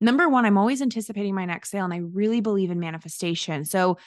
Number 0.00 0.28
one, 0.28 0.44
I'm 0.44 0.58
always 0.58 0.82
anticipating 0.82 1.34
my 1.34 1.46
next 1.46 1.70
sale, 1.70 1.84
and 1.84 1.94
I 1.94 1.98
really 1.98 2.40
believe 2.40 2.70
in 2.70 2.80
manifestation. 2.80 3.64
So, 3.64 3.98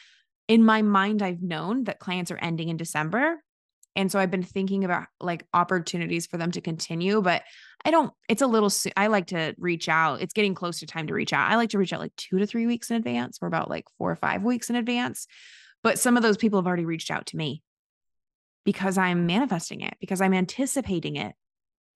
in 0.47 0.63
my 0.63 0.81
mind, 0.81 1.21
I've 1.21 1.41
known 1.41 1.83
that 1.85 1.99
clients 1.99 2.31
are 2.31 2.37
ending 2.37 2.69
in 2.69 2.77
December. 2.77 3.37
And 3.95 4.11
so 4.11 4.19
I've 4.19 4.31
been 4.31 4.43
thinking 4.43 4.83
about 4.83 5.07
like 5.19 5.45
opportunities 5.53 6.25
for 6.25 6.37
them 6.37 6.51
to 6.51 6.61
continue, 6.61 7.21
but 7.21 7.43
I 7.83 7.91
don't, 7.91 8.13
it's 8.27 8.41
a 8.41 8.47
little, 8.47 8.71
I 8.95 9.07
like 9.07 9.27
to 9.27 9.55
reach 9.57 9.89
out. 9.89 10.21
It's 10.21 10.33
getting 10.33 10.55
close 10.55 10.79
to 10.79 10.87
time 10.87 11.07
to 11.07 11.13
reach 11.13 11.33
out. 11.33 11.51
I 11.51 11.55
like 11.55 11.71
to 11.71 11.77
reach 11.77 11.93
out 11.93 11.99
like 11.99 12.15
two 12.15 12.39
to 12.39 12.47
three 12.47 12.65
weeks 12.65 12.89
in 12.89 12.97
advance. 12.97 13.39
We're 13.41 13.47
about 13.47 13.69
like 13.69 13.85
four 13.97 14.11
or 14.11 14.15
five 14.15 14.43
weeks 14.43 14.69
in 14.69 14.75
advance. 14.75 15.27
But 15.83 15.99
some 15.99 16.17
of 16.17 16.23
those 16.23 16.37
people 16.37 16.59
have 16.59 16.67
already 16.67 16.85
reached 16.85 17.11
out 17.11 17.27
to 17.27 17.37
me 17.37 17.61
because 18.65 18.97
I'm 18.97 19.25
manifesting 19.25 19.81
it, 19.81 19.95
because 19.99 20.21
I'm 20.21 20.33
anticipating 20.33 21.15
it. 21.15 21.35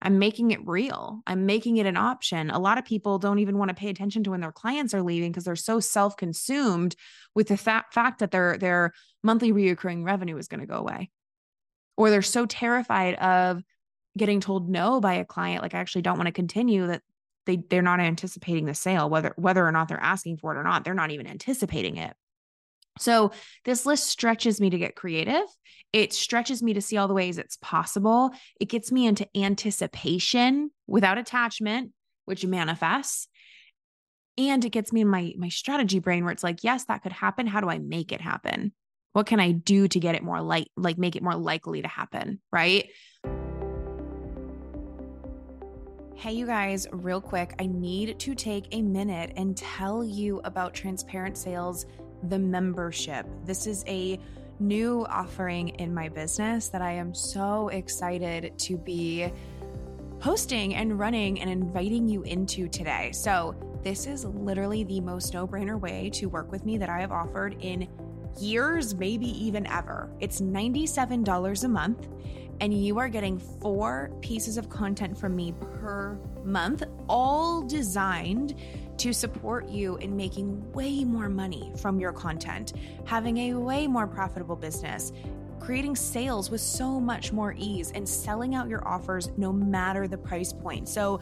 I'm 0.03 0.19
making 0.19 0.51
it 0.51 0.59
real. 0.67 1.21
I'm 1.25 1.45
making 1.45 1.77
it 1.77 1.85
an 1.85 1.95
option. 1.95 2.51
A 2.51 2.59
lot 2.59 2.77
of 2.77 2.83
people 2.83 3.19
don't 3.19 3.39
even 3.39 3.57
want 3.57 3.69
to 3.69 3.75
pay 3.75 3.87
attention 3.87 4.23
to 4.25 4.31
when 4.31 4.41
their 4.41 4.51
clients 4.51 4.93
are 4.93 5.01
leaving 5.01 5.31
because 5.31 5.45
they're 5.45 5.55
so 5.55 5.79
self-consumed 5.79 6.95
with 7.33 7.47
the 7.47 7.55
fa- 7.55 7.85
fact 7.91 8.19
that 8.19 8.31
their 8.31 8.57
their 8.57 8.91
monthly 9.23 9.53
reoccurring 9.53 10.05
revenue 10.05 10.37
is 10.37 10.49
going 10.49 10.59
to 10.59 10.67
go 10.67 10.75
away. 10.75 11.09
Or 11.95 12.09
they're 12.09 12.21
so 12.21 12.45
terrified 12.45 13.15
of 13.15 13.63
getting 14.17 14.41
told 14.41 14.69
no 14.69 14.99
by 14.99 15.15
a 15.15 15.25
client 15.25 15.63
like 15.63 15.73
I 15.73 15.79
actually 15.79 16.01
don't 16.01 16.17
want 16.17 16.27
to 16.27 16.33
continue 16.33 16.87
that 16.87 17.01
they 17.45 17.55
they're 17.55 17.81
not 17.81 18.01
anticipating 18.01 18.65
the 18.65 18.73
sale 18.73 19.09
whether 19.09 19.33
whether 19.37 19.65
or 19.65 19.71
not 19.71 19.87
they're 19.87 19.99
asking 20.03 20.37
for 20.37 20.53
it 20.53 20.59
or 20.59 20.63
not. 20.63 20.83
They're 20.83 20.93
not 20.93 21.11
even 21.11 21.27
anticipating 21.27 21.95
it. 21.95 22.13
So 22.99 23.31
this 23.65 23.85
list 23.85 24.07
stretches 24.07 24.61
me 24.61 24.69
to 24.69 24.77
get 24.77 24.95
creative. 24.95 25.43
It 25.91 26.13
stretches 26.13 26.63
me 26.63 26.73
to 26.73 26.81
see 26.81 26.97
all 26.97 27.07
the 27.07 27.13
ways 27.13 27.37
it's 27.37 27.57
possible. 27.57 28.31
It 28.59 28.69
gets 28.69 28.91
me 28.91 29.05
into 29.05 29.27
anticipation 29.35 30.71
without 30.87 31.17
attachment, 31.17 31.91
which 32.25 32.45
manifests. 32.45 33.27
And 34.37 34.65
it 34.65 34.71
gets 34.71 34.91
me 34.91 35.01
in 35.01 35.07
my 35.07 35.33
my 35.37 35.49
strategy 35.49 35.99
brain 35.99 36.23
where 36.23 36.33
it's 36.33 36.43
like, 36.43 36.63
yes, 36.63 36.85
that 36.85 37.03
could 37.03 37.11
happen. 37.11 37.45
How 37.45 37.61
do 37.61 37.69
I 37.69 37.77
make 37.77 38.11
it 38.11 38.21
happen? 38.21 38.73
What 39.11 39.27
can 39.27 39.39
I 39.39 39.51
do 39.51 39.87
to 39.87 39.99
get 39.99 40.15
it 40.15 40.23
more 40.23 40.41
light, 40.41 40.69
like 40.75 40.97
make 40.97 41.15
it 41.15 41.21
more 41.21 41.35
likely 41.35 41.83
to 41.83 41.87
happen, 41.87 42.41
right? 42.51 42.89
Hey, 46.15 46.33
you 46.33 46.45
guys, 46.45 46.87
real 46.91 47.19
quick, 47.19 47.53
I 47.59 47.67
need 47.67 48.17
to 48.19 48.33
take 48.33 48.67
a 48.71 48.81
minute 48.81 49.33
and 49.35 49.57
tell 49.57 50.03
you 50.03 50.41
about 50.45 50.73
Transparent 50.73 51.37
Sales 51.37 51.85
the 52.29 52.39
membership. 52.39 53.25
This 53.45 53.67
is 53.67 53.83
a 53.87 54.19
new 54.59 55.05
offering 55.09 55.69
in 55.69 55.93
my 55.93 56.09
business 56.09 56.69
that 56.69 56.81
I 56.81 56.93
am 56.93 57.13
so 57.13 57.69
excited 57.69 58.57
to 58.59 58.77
be 58.77 59.31
hosting 60.19 60.75
and 60.75 60.97
running 60.97 61.41
and 61.41 61.49
inviting 61.49 62.07
you 62.07 62.23
into 62.23 62.67
today. 62.69 63.11
So, 63.11 63.55
this 63.83 64.07
is 64.07 64.23
literally 64.23 64.85
the 64.85 65.01
most 65.01 65.33
no 65.33 65.45
brainer 65.45 65.77
way 65.77 66.09
to 66.13 66.27
work 66.27 66.49
with 66.49 66.65
me 66.65 66.77
that 66.77 66.89
I 66.89 67.01
have 67.01 67.11
offered 67.11 67.57
in 67.59 67.89
years, 68.39 68.95
maybe 68.95 69.27
even 69.45 69.67
ever. 69.67 70.09
It's 70.21 70.39
$97 70.39 71.63
a 71.63 71.67
month, 71.67 72.07
and 72.63 72.73
you 72.73 72.97
are 72.97 73.09
getting 73.09 73.37
four 73.37 74.09
pieces 74.21 74.57
of 74.57 74.69
content 74.69 75.17
from 75.17 75.35
me 75.35 75.53
per 75.81 76.17
month, 76.45 76.81
all 77.09 77.61
designed 77.61 78.55
to 78.95 79.11
support 79.11 79.67
you 79.67 79.97
in 79.97 80.15
making 80.15 80.71
way 80.71 81.03
more 81.03 81.27
money 81.27 81.73
from 81.75 81.99
your 81.99 82.13
content, 82.13 82.71
having 83.03 83.37
a 83.37 83.53
way 83.55 83.85
more 83.85 84.07
profitable 84.07 84.55
business, 84.55 85.11
creating 85.59 85.93
sales 85.93 86.49
with 86.49 86.61
so 86.61 87.01
much 87.01 87.33
more 87.33 87.53
ease, 87.57 87.91
and 87.95 88.07
selling 88.07 88.55
out 88.55 88.69
your 88.69 88.87
offers 88.87 89.29
no 89.35 89.51
matter 89.51 90.07
the 90.07 90.17
price 90.17 90.53
point. 90.53 90.87
So, 90.87 91.19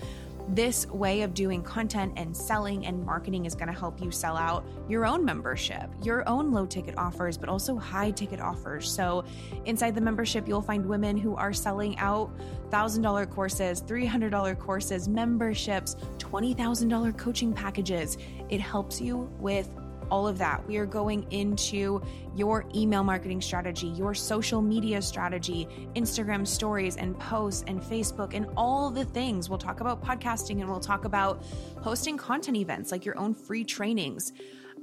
this 0.49 0.85
way 0.87 1.21
of 1.21 1.33
doing 1.33 1.61
content 1.63 2.13
and 2.17 2.35
selling 2.35 2.85
and 2.85 3.05
marketing 3.05 3.45
is 3.45 3.55
going 3.55 3.67
to 3.67 3.77
help 3.77 4.01
you 4.01 4.11
sell 4.11 4.35
out 4.35 4.65
your 4.89 5.05
own 5.05 5.23
membership, 5.23 5.89
your 6.03 6.27
own 6.27 6.51
low 6.51 6.65
ticket 6.65 6.97
offers, 6.97 7.37
but 7.37 7.49
also 7.49 7.77
high 7.77 8.11
ticket 8.11 8.39
offers. 8.39 8.89
So, 8.91 9.23
inside 9.65 9.95
the 9.95 10.01
membership, 10.01 10.47
you'll 10.47 10.61
find 10.61 10.85
women 10.85 11.17
who 11.17 11.35
are 11.35 11.53
selling 11.53 11.97
out 11.97 12.31
$1,000 12.69 13.29
courses, 13.29 13.81
$300 13.81 14.57
courses, 14.59 15.07
memberships, 15.07 15.95
$20,000 16.17 17.17
coaching 17.17 17.53
packages. 17.53 18.17
It 18.49 18.61
helps 18.61 18.99
you 19.01 19.29
with 19.39 19.69
all 20.11 20.27
of 20.27 20.37
that. 20.37 20.67
We 20.67 20.77
are 20.77 20.85
going 20.85 21.25
into 21.31 22.01
your 22.35 22.65
email 22.75 23.03
marketing 23.03 23.41
strategy, 23.41 23.87
your 23.87 24.13
social 24.13 24.61
media 24.61 25.01
strategy, 25.01 25.67
Instagram 25.95 26.45
stories 26.45 26.97
and 26.97 27.17
posts 27.17 27.63
and 27.65 27.81
Facebook 27.81 28.35
and 28.35 28.45
all 28.57 28.91
the 28.91 29.05
things. 29.05 29.49
We'll 29.49 29.57
talk 29.57 29.79
about 29.79 30.03
podcasting 30.03 30.59
and 30.59 30.69
we'll 30.69 30.81
talk 30.81 31.05
about 31.05 31.43
hosting 31.81 32.17
content 32.17 32.57
events 32.57 32.91
like 32.91 33.05
your 33.05 33.17
own 33.17 33.33
free 33.33 33.63
trainings. 33.63 34.33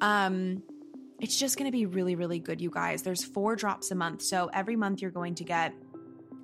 Um, 0.00 0.62
it's 1.20 1.38
just 1.38 1.58
going 1.58 1.66
to 1.66 1.76
be 1.76 1.84
really, 1.84 2.14
really 2.14 2.38
good, 2.38 2.60
you 2.60 2.70
guys. 2.70 3.02
There's 3.02 3.24
four 3.24 3.54
drops 3.54 3.90
a 3.90 3.94
month. 3.94 4.22
So 4.22 4.50
every 4.52 4.76
month 4.76 5.02
you're 5.02 5.10
going 5.10 5.34
to 5.36 5.44
get 5.44 5.74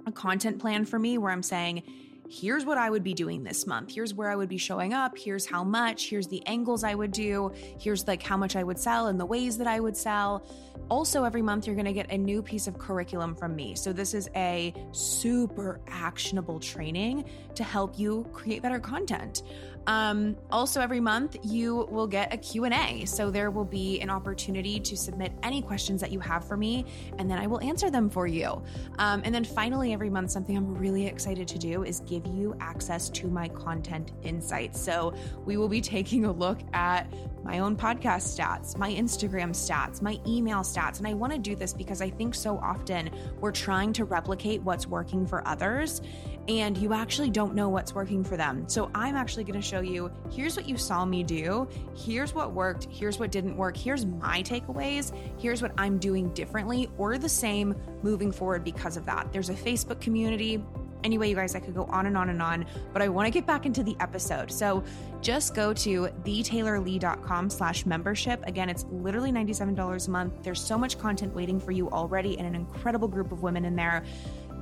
a 0.06 0.12
content 0.12 0.58
plan 0.58 0.84
for 0.84 0.98
me 0.98 1.16
where 1.16 1.32
I'm 1.32 1.42
saying, 1.42 1.82
here's 2.28 2.64
what 2.64 2.78
I 2.78 2.90
would 2.90 3.02
be 3.02 3.14
doing 3.14 3.44
this 3.44 3.66
month. 3.66 3.92
Here's 3.94 4.14
where 4.14 4.30
I 4.30 4.36
would 4.36 4.48
be 4.48 4.58
showing 4.58 4.92
up. 4.92 5.16
Here's 5.16 5.46
how 5.46 5.64
much. 5.64 6.08
Here's 6.08 6.26
the 6.26 6.44
angles 6.46 6.84
I 6.84 6.94
would 6.94 7.12
do. 7.12 7.52
Here's 7.78 8.06
like 8.06 8.22
how 8.22 8.36
much 8.36 8.56
I 8.56 8.62
would 8.62 8.78
sell 8.78 9.08
and 9.08 9.18
the 9.20 9.26
ways 9.26 9.58
that 9.58 9.66
I 9.66 9.80
would 9.80 9.96
sell. 9.96 10.46
Also, 10.88 11.24
every 11.24 11.42
month 11.42 11.66
you're 11.66 11.76
going 11.76 11.86
to 11.86 11.92
get 11.92 12.10
a 12.10 12.18
new 12.18 12.42
piece 12.42 12.66
of 12.66 12.78
curriculum 12.78 13.34
from 13.34 13.54
me. 13.56 13.74
So 13.74 13.92
this 13.92 14.14
is 14.14 14.28
a 14.34 14.74
super 14.92 15.80
actionable 15.88 16.60
training 16.60 17.24
to 17.54 17.64
help 17.64 17.98
you 17.98 18.26
create 18.32 18.62
better 18.62 18.80
content. 18.80 19.42
Um, 19.86 20.36
also, 20.50 20.80
every 20.80 21.00
month 21.00 21.36
you 21.42 21.86
will 21.90 22.06
get 22.06 22.32
a 22.32 22.36
Q&A. 22.36 23.04
So 23.04 23.30
there 23.30 23.50
will 23.50 23.64
be 23.64 24.00
an 24.00 24.10
opportunity 24.10 24.80
to 24.80 24.96
submit 24.96 25.32
any 25.42 25.62
questions 25.62 26.00
that 26.00 26.10
you 26.10 26.20
have 26.20 26.44
for 26.44 26.56
me, 26.56 26.86
and 27.18 27.30
then 27.30 27.38
I 27.38 27.46
will 27.46 27.60
answer 27.60 27.90
them 27.90 28.08
for 28.08 28.26
you. 28.26 28.62
Um, 28.98 29.22
and 29.24 29.34
then 29.34 29.44
finally, 29.44 29.92
every 29.92 30.10
month, 30.10 30.30
something 30.30 30.56
I'm 30.56 30.74
really 30.74 31.06
excited 31.06 31.48
to 31.48 31.58
do 31.58 31.84
is 31.84 32.00
give 32.00 32.26
you 32.26 32.56
access 32.60 33.08
to 33.10 33.26
my 33.26 33.48
content 33.48 34.12
insights. 34.22 34.80
So 34.80 35.14
we 35.44 35.56
will 35.56 35.68
be 35.68 35.80
taking 35.80 36.24
a 36.24 36.32
look 36.32 36.60
at 36.72 37.12
my 37.44 37.58
own 37.58 37.76
podcast 37.76 38.38
stats, 38.38 38.76
my 38.78 38.90
Instagram 38.90 39.50
stats, 39.50 40.00
my 40.00 40.18
email 40.26 40.60
stats. 40.60 40.98
And 40.98 41.06
I 41.06 41.12
want 41.12 41.32
to 41.32 41.38
do 41.38 41.54
this 41.54 41.74
because 41.74 42.00
I 42.00 42.08
think 42.08 42.34
so 42.34 42.58
often 42.58 43.10
we're 43.40 43.52
trying 43.52 43.92
to 43.94 44.04
replicate 44.04 44.62
what's 44.62 44.86
working 44.86 45.26
for 45.26 45.46
others 45.46 46.00
and 46.48 46.76
you 46.76 46.92
actually 46.92 47.30
don't 47.30 47.54
know 47.54 47.68
what's 47.68 47.94
working 47.94 48.22
for 48.22 48.36
them. 48.36 48.68
So 48.68 48.90
I'm 48.94 49.16
actually 49.16 49.44
going 49.44 49.60
to 49.60 49.66
show 49.66 49.80
you 49.80 50.10
here's 50.30 50.56
what 50.56 50.68
you 50.68 50.76
saw 50.76 51.04
me 51.04 51.22
do, 51.22 51.68
here's 51.96 52.34
what 52.34 52.52
worked, 52.52 52.86
here's 52.90 53.18
what 53.18 53.30
didn't 53.30 53.56
work, 53.56 53.76
here's 53.76 54.04
my 54.04 54.42
takeaways, 54.42 55.12
here's 55.38 55.62
what 55.62 55.72
I'm 55.78 55.98
doing 55.98 56.32
differently 56.34 56.90
or 56.98 57.18
the 57.18 57.28
same 57.28 57.74
moving 58.02 58.30
forward 58.30 58.64
because 58.64 58.96
of 58.96 59.06
that. 59.06 59.32
There's 59.32 59.48
a 59.48 59.54
Facebook 59.54 60.00
community. 60.00 60.62
Anyway, 61.02 61.28
you 61.28 61.36
guys, 61.36 61.54
I 61.54 61.60
could 61.60 61.74
go 61.74 61.84
on 61.84 62.06
and 62.06 62.16
on 62.16 62.30
and 62.30 62.40
on, 62.40 62.64
but 62.94 63.02
I 63.02 63.08
want 63.08 63.26
to 63.26 63.30
get 63.30 63.46
back 63.46 63.66
into 63.66 63.82
the 63.82 63.94
episode. 64.00 64.50
So 64.50 64.82
just 65.20 65.54
go 65.54 65.74
to 65.74 66.08
thetaylorlee.com 66.24 67.50
slash 67.50 67.84
membership. 67.84 68.42
Again, 68.46 68.70
it's 68.70 68.86
literally 68.90 69.30
$97 69.30 70.06
a 70.06 70.10
month. 70.10 70.42
There's 70.42 70.62
so 70.62 70.78
much 70.78 70.98
content 70.98 71.34
waiting 71.34 71.60
for 71.60 71.72
you 71.72 71.90
already 71.90 72.38
and 72.38 72.46
an 72.46 72.54
incredible 72.54 73.08
group 73.08 73.32
of 73.32 73.42
women 73.42 73.66
in 73.66 73.76
there 73.76 74.02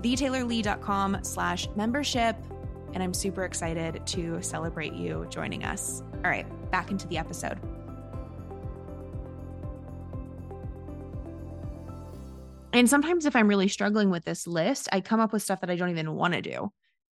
thetaylorlee.com 0.02 1.18
slash 1.22 1.68
membership. 1.76 2.36
And 2.94 3.02
I'm 3.02 3.14
super 3.14 3.44
excited 3.44 4.06
to 4.06 4.42
celebrate 4.42 4.92
you 4.92 5.26
joining 5.30 5.64
us. 5.64 6.02
All 6.24 6.30
right, 6.30 6.46
back 6.70 6.90
into 6.90 7.06
the 7.08 7.18
episode. 7.18 7.58
And 12.74 12.88
sometimes 12.88 13.26
if 13.26 13.36
I'm 13.36 13.48
really 13.48 13.68
struggling 13.68 14.10
with 14.10 14.24
this 14.24 14.46
list, 14.46 14.88
I 14.92 15.00
come 15.00 15.20
up 15.20 15.32
with 15.32 15.42
stuff 15.42 15.60
that 15.60 15.70
I 15.70 15.76
don't 15.76 15.90
even 15.90 16.14
want 16.14 16.34
to 16.34 16.42
do. 16.42 16.72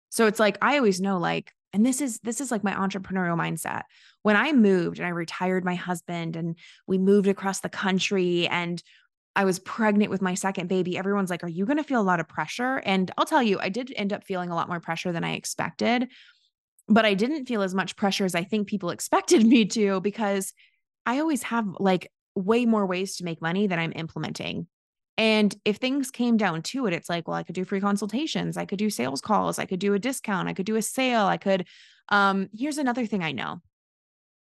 So 0.09 0.25
it's 0.25 0.39
like 0.39 0.57
I 0.61 0.77
always 0.77 1.01
know 1.01 1.17
like 1.17 1.51
and 1.73 1.85
this 1.85 2.01
is 2.01 2.19
this 2.19 2.41
is 2.41 2.51
like 2.51 2.63
my 2.63 2.73
entrepreneurial 2.73 3.37
mindset. 3.37 3.83
When 4.23 4.35
I 4.35 4.51
moved 4.53 4.99
and 4.99 5.05
I 5.05 5.11
retired 5.11 5.63
my 5.63 5.75
husband 5.75 6.35
and 6.35 6.57
we 6.87 6.97
moved 6.97 7.27
across 7.27 7.59
the 7.59 7.69
country 7.69 8.47
and 8.47 8.81
I 9.35 9.45
was 9.45 9.59
pregnant 9.59 10.11
with 10.11 10.21
my 10.21 10.33
second 10.33 10.67
baby, 10.67 10.97
everyone's 10.97 11.29
like, 11.29 11.43
Are 11.43 11.49
you 11.49 11.65
going 11.65 11.77
to 11.77 11.83
feel 11.83 12.01
a 12.01 12.03
lot 12.03 12.19
of 12.19 12.27
pressure? 12.27 12.81
And 12.85 13.11
I'll 13.17 13.25
tell 13.25 13.43
you, 13.43 13.59
I 13.59 13.69
did 13.69 13.93
end 13.95 14.13
up 14.13 14.23
feeling 14.23 14.49
a 14.49 14.55
lot 14.55 14.67
more 14.67 14.79
pressure 14.79 15.11
than 15.11 15.23
I 15.23 15.33
expected, 15.33 16.09
but 16.87 17.05
I 17.05 17.13
didn't 17.13 17.45
feel 17.45 17.61
as 17.61 17.75
much 17.75 17.95
pressure 17.95 18.25
as 18.25 18.35
I 18.35 18.43
think 18.43 18.67
people 18.67 18.89
expected 18.91 19.45
me 19.45 19.65
to 19.65 20.01
because 20.01 20.53
I 21.05 21.19
always 21.19 21.43
have 21.43 21.67
like 21.79 22.11
way 22.35 22.65
more 22.65 22.85
ways 22.85 23.17
to 23.17 23.25
make 23.25 23.41
money 23.41 23.67
than 23.67 23.79
I'm 23.79 23.93
implementing. 23.95 24.67
And 25.17 25.53
if 25.65 25.77
things 25.77 26.11
came 26.11 26.37
down 26.37 26.61
to 26.61 26.85
it, 26.85 26.93
it's 26.93 27.09
like, 27.09 27.27
well, 27.27 27.35
I 27.35 27.43
could 27.43 27.55
do 27.55 27.65
free 27.65 27.81
consultations, 27.81 28.55
I 28.55 28.63
could 28.65 28.79
do 28.79 28.89
sales 28.89 29.19
calls, 29.19 29.59
I 29.59 29.65
could 29.65 29.79
do 29.79 29.93
a 29.93 29.99
discount, 29.99 30.47
I 30.47 30.53
could 30.53 30.65
do 30.65 30.77
a 30.77 30.81
sale, 30.81 31.25
I 31.25 31.35
could. 31.35 31.67
Um, 32.07 32.47
here's 32.57 32.77
another 32.77 33.05
thing 33.05 33.21
I 33.21 33.33
know. 33.33 33.61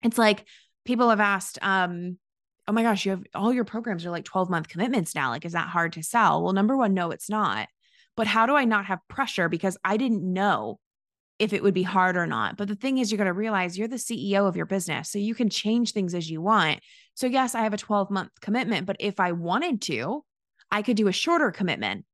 It's 0.04 0.18
like 0.18 0.46
people 0.84 1.10
have 1.10 1.22
asked, 1.22 1.60
um, 1.62 2.18
oh 2.68 2.72
my 2.72 2.84
gosh, 2.84 3.06
you 3.06 3.12
have 3.12 3.24
all 3.34 3.54
your 3.54 3.66
programs 3.66 4.06
are 4.06 4.12
like 4.12 4.26
12 4.26 4.50
month 4.50 4.68
commitments 4.68 5.14
now. 5.16 5.30
Like, 5.30 5.46
is 5.46 5.54
that 5.54 5.70
hard 5.70 5.94
to 5.94 6.04
sell? 6.04 6.44
Well, 6.44 6.54
number 6.54 6.76
one, 6.76 6.94
no, 6.94 7.12
it's 7.12 7.30
not. 7.30 7.68
But 8.16 8.28
how 8.28 8.46
do 8.46 8.56
I 8.56 8.66
not 8.66 8.86
have 8.86 9.00
pressure? 9.08 9.50
Because 9.50 9.78
I 9.84 9.98
didn't 9.98 10.22
know 10.22 10.80
if 11.38 11.52
it 11.52 11.62
would 11.64 11.74
be 11.74 11.84
hard 11.84 12.16
or 12.16 12.26
not. 12.26 12.56
But 12.58 12.70
the 12.70 12.76
thing 12.76 12.98
is, 12.98 13.12
you're 13.12 13.18
going 13.18 13.26
to 13.26 13.34
realize 13.34 13.78
you're 13.78 13.88
the 13.88 13.98
CEO 13.98 14.48
of 14.48 14.56
your 14.56 14.66
business. 14.66 15.12
So 15.12 15.20
you 15.20 15.36
can 15.36 15.50
change 15.50 15.92
things 15.92 16.16
as 16.16 16.30
you 16.30 16.42
want. 16.42 16.80
So, 17.14 17.28
yes, 17.28 17.56
I 17.56 17.62
have 17.62 17.74
a 17.74 17.78
12 17.78 18.10
month 18.10 18.32
commitment, 18.42 18.86
but 18.86 18.96
if 19.00 19.20
I 19.20 19.34
wanted 19.34 19.82
to, 19.84 20.24
I 20.72 20.82
could 20.82 20.98
do 20.98 21.08
a 21.08 21.14
shorter 21.14 21.52
commitment. 21.52 22.06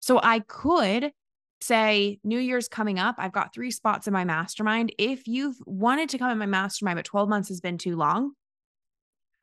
So 0.00 0.20
I 0.22 0.40
could 0.40 1.12
say, 1.60 2.20
New 2.22 2.38
Year's 2.38 2.68
coming 2.68 3.00
up. 3.00 3.16
I've 3.18 3.32
got 3.32 3.52
three 3.52 3.72
spots 3.72 4.06
in 4.06 4.12
my 4.12 4.24
mastermind. 4.24 4.92
If 4.96 5.26
you've 5.26 5.56
wanted 5.66 6.10
to 6.10 6.18
come 6.18 6.30
in 6.30 6.38
my 6.38 6.46
mastermind, 6.46 6.96
but 6.96 7.04
12 7.04 7.28
months 7.28 7.48
has 7.48 7.60
been 7.60 7.78
too 7.78 7.96
long, 7.96 8.32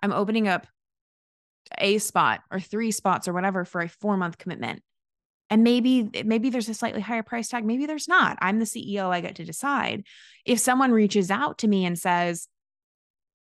I'm 0.05 0.13
opening 0.13 0.47
up 0.47 0.67
a 1.79 1.97
spot 1.97 2.41
or 2.51 2.59
three 2.59 2.91
spots 2.91 3.27
or 3.27 3.33
whatever 3.33 3.65
for 3.65 3.81
a 3.81 3.89
four 3.89 4.17
month 4.17 4.37
commitment. 4.37 4.83
And 5.49 5.63
maybe, 5.63 6.09
maybe 6.23 6.49
there's 6.49 6.69
a 6.69 6.73
slightly 6.73 7.01
higher 7.01 7.23
price 7.23 7.49
tag. 7.49 7.65
Maybe 7.65 7.87
there's 7.87 8.07
not. 8.07 8.37
I'm 8.39 8.59
the 8.59 8.65
CEO. 8.65 9.09
I 9.09 9.21
get 9.21 9.35
to 9.35 9.45
decide. 9.45 10.03
If 10.45 10.59
someone 10.59 10.91
reaches 10.91 11.29
out 11.31 11.59
to 11.59 11.67
me 11.67 11.85
and 11.85 11.97
says, 11.97 12.47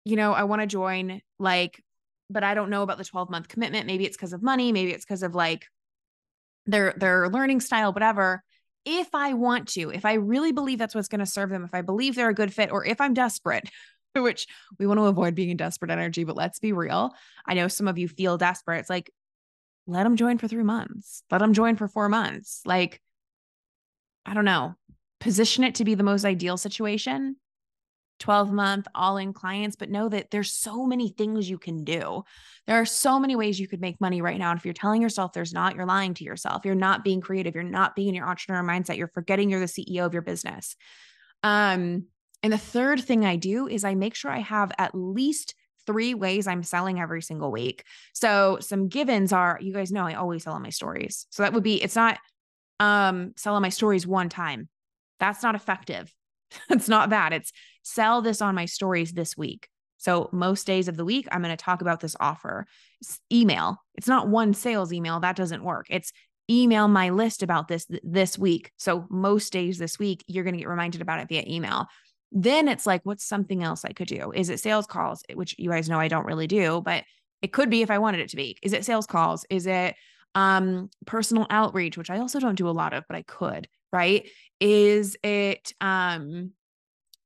you 0.04 0.18
know, 0.18 0.34
I 0.34 0.44
want 0.44 0.62
to 0.62 0.68
join, 0.68 1.22
like, 1.40 1.82
but 2.30 2.44
I 2.44 2.54
don't 2.54 2.70
know 2.70 2.84
about 2.84 2.98
the 2.98 3.06
12 3.06 3.30
month 3.30 3.48
commitment. 3.48 3.88
Maybe 3.88 4.06
it's 4.06 4.18
because 4.18 4.34
of 4.34 4.44
money. 4.44 4.72
Maybe 4.72 4.92
it's 4.92 5.06
because 5.06 5.24
of 5.24 5.36
like 5.36 5.68
their, 6.66 6.94
their 6.98 7.30
learning 7.30 7.62
style, 7.62 7.94
whatever. 7.94 8.44
If 8.84 9.14
I 9.14 9.34
want 9.34 9.70
to, 9.70 9.90
if 9.90 10.06
I 10.06 10.14
really 10.14 10.52
believe 10.52 10.80
that's 10.80 10.96
what's 10.96 11.08
going 11.08 11.20
to 11.20 11.26
serve 11.26 11.50
them, 11.50 11.64
if 11.64 11.74
I 11.74 11.82
believe 11.82 12.16
they're 12.16 12.30
a 12.30 12.34
good 12.34 12.54
fit, 12.54 12.72
or 12.72 12.86
if 12.86 13.00
I'm 13.00 13.14
desperate, 13.14 13.70
which 14.22 14.48
we 14.80 14.88
want 14.88 15.00
to 15.00 15.06
avoid 15.06 15.36
being 15.36 15.50
in 15.50 15.58
desperate 15.58 15.92
energy, 15.92 16.24
but 16.24 16.36
let's 16.36 16.60
be 16.60 16.74
real. 16.74 17.14
I 17.46 17.54
know 17.54 17.68
some 17.68 17.88
of 17.88 17.98
you 17.98 18.08
feel 18.08 18.38
desperate. 18.38 18.80
It's 18.80 18.90
like, 18.90 19.12
let 19.88 20.04
them 20.04 20.16
join 20.16 20.38
for 20.38 20.48
three 20.48 20.64
months, 20.64 21.24
let 21.32 21.40
them 21.40 21.54
join 21.54 21.76
for 21.76 21.88
four 21.88 22.10
months. 22.10 22.62
Like, 22.66 23.02
I 24.26 24.34
don't 24.34 24.46
know, 24.46 24.76
position 25.20 25.64
it 25.64 25.76
to 25.76 25.86
be 25.86 25.96
the 25.96 26.04
most 26.04 26.26
ideal 26.26 26.58
situation 26.58 27.36
12 28.22 28.54
month 28.54 28.88
all 28.96 29.18
in 29.18 29.34
clients, 29.34 29.76
but 29.76 29.90
know 29.90 30.08
that 30.08 30.32
there's 30.32 30.54
so 30.54 30.86
many 30.86 31.10
things 31.10 31.50
you 31.50 31.58
can 31.58 31.84
do. 31.84 32.24
There 32.68 32.80
are 32.80 32.86
so 32.86 33.20
many 33.20 33.36
ways 33.36 33.60
you 33.60 33.68
could 33.68 33.82
make 33.82 34.00
money 34.00 34.22
right 34.22 34.38
now. 34.38 34.52
And 34.52 34.60
if 34.60 34.64
you're 34.64 34.74
telling 34.74 35.02
yourself 35.02 35.34
there's 35.34 35.54
not, 35.54 35.76
you're 35.76 35.86
lying 35.86 36.14
to 36.14 36.24
yourself. 36.24 36.64
You're 36.64 36.76
not 36.76 37.04
being 37.04 37.20
creative. 37.20 37.56
You're 37.56 37.64
not 37.64 37.96
being 37.96 38.10
in 38.10 38.16
your 38.16 38.28
entrepreneur 38.28 38.64
mindset. 38.64 38.98
You're 38.98 39.12
forgetting 39.14 39.50
you're 39.50 39.60
the 39.60 39.66
CEO 39.66 40.06
of 40.06 40.14
your 40.14 40.22
business. 40.22 40.76
Um, 41.44 42.06
and 42.44 42.52
the 42.52 42.58
third 42.58 43.02
thing 43.02 43.26
I 43.26 43.36
do 43.36 43.68
is 43.68 43.84
I 43.84 43.96
make 43.96 44.16
sure 44.16 44.32
I 44.32 44.40
have 44.40 44.72
at 44.78 44.96
least 44.96 45.56
three 45.86 46.14
ways 46.14 46.48
I'm 46.48 46.64
selling 46.64 47.00
every 47.00 47.22
single 47.22 47.52
week. 47.52 47.84
So 48.14 48.58
some 48.62 48.88
givens 48.88 49.34
are, 49.34 49.58
you 49.62 49.74
guys 49.74 49.92
know 49.92 50.06
I 50.06 50.14
always 50.14 50.44
sell 50.44 50.54
on 50.54 50.62
my 50.62 50.70
stories. 50.70 51.26
So 51.32 51.44
that 51.44 51.54
would 51.54 51.64
be, 51.64 51.82
it's 51.82 51.96
not 51.96 52.20
um 52.80 53.34
sell 53.36 53.56
on 53.56 53.62
my 53.62 53.70
stories 53.70 54.08
one 54.08 54.30
time. 54.30 54.70
That's 55.20 55.44
not 55.44 55.56
effective. 55.56 56.14
it's 56.70 56.90
not 56.90 57.12
that. 57.12 57.34
It's 57.34 57.52
sell 57.84 58.22
this 58.22 58.42
on 58.42 58.56
my 58.56 58.66
stories 58.66 59.14
this 59.14 59.38
week. 59.38 59.68
So 59.98 60.30
most 60.32 60.66
days 60.66 60.88
of 60.88 60.98
the 60.98 61.06
week, 61.06 61.28
I'm 61.32 61.44
going 61.44 61.56
to 61.56 61.64
talk 61.64 61.82
about 61.82 62.00
this 62.00 62.16
offer. 62.20 62.66
It's 63.02 63.20
email. 63.32 63.78
It's 63.94 64.08
not 64.08 64.28
one 64.28 64.56
sales 64.56 64.92
email. 64.92 65.20
That 65.20 65.36
doesn't 65.36 65.64
work. 65.64 65.86
It's 65.92 66.12
email 66.50 66.88
my 66.88 67.12
list 67.12 67.44
about 67.44 67.68
this 67.68 67.86
th- 67.86 68.02
this 68.04 68.38
week. 68.38 68.72
So 68.78 69.06
most 69.12 69.54
days 69.54 69.78
this 69.78 70.00
week, 70.00 70.24
you're 70.26 70.44
going 70.44 70.56
to 70.56 70.60
get 70.60 70.68
reminded 70.68 71.02
about 71.02 71.20
it 71.20 71.30
via 71.30 71.44
email 71.48 71.86
Then 72.32 72.68
it's 72.68 72.86
like, 72.86 73.02
what's 73.04 73.26
something 73.26 73.64
else 73.64 73.84
I 73.84 73.92
could 73.92 74.08
do? 74.08 74.32
Is 74.34 74.50
it 74.50 74.60
sales 74.60 74.88
calls, 74.88 75.24
which 75.34 75.56
you 75.58 75.70
guys 75.70 75.90
know 75.90 76.00
I 76.00 76.08
don't 76.08 76.26
really 76.26 76.48
do, 76.48 76.82
but 76.84 77.04
it 77.42 77.52
could 77.52 77.70
be 77.70 77.82
if 77.82 77.92
I 77.92 77.98
wanted 77.98 78.22
it 78.22 78.30
to 78.30 78.36
be. 78.36 78.58
Is 78.62 78.74
it 78.74 78.86
sales 78.86 79.06
calls? 79.08 79.46
Is 79.50 79.68
it 79.68 79.96
um 80.34 80.90
personal 81.06 81.46
outreach, 81.50 81.98
which 81.98 82.10
I 82.10 82.20
also 82.20 82.40
don't 82.40 82.56
do 82.56 82.70
a 82.70 82.72
lot 82.72 82.94
of, 82.94 83.04
but 83.08 83.18
I 83.18 83.24
could, 83.24 83.68
right? 83.92 84.30
Is 84.60 85.18
it 85.24 85.74
um 85.82 86.52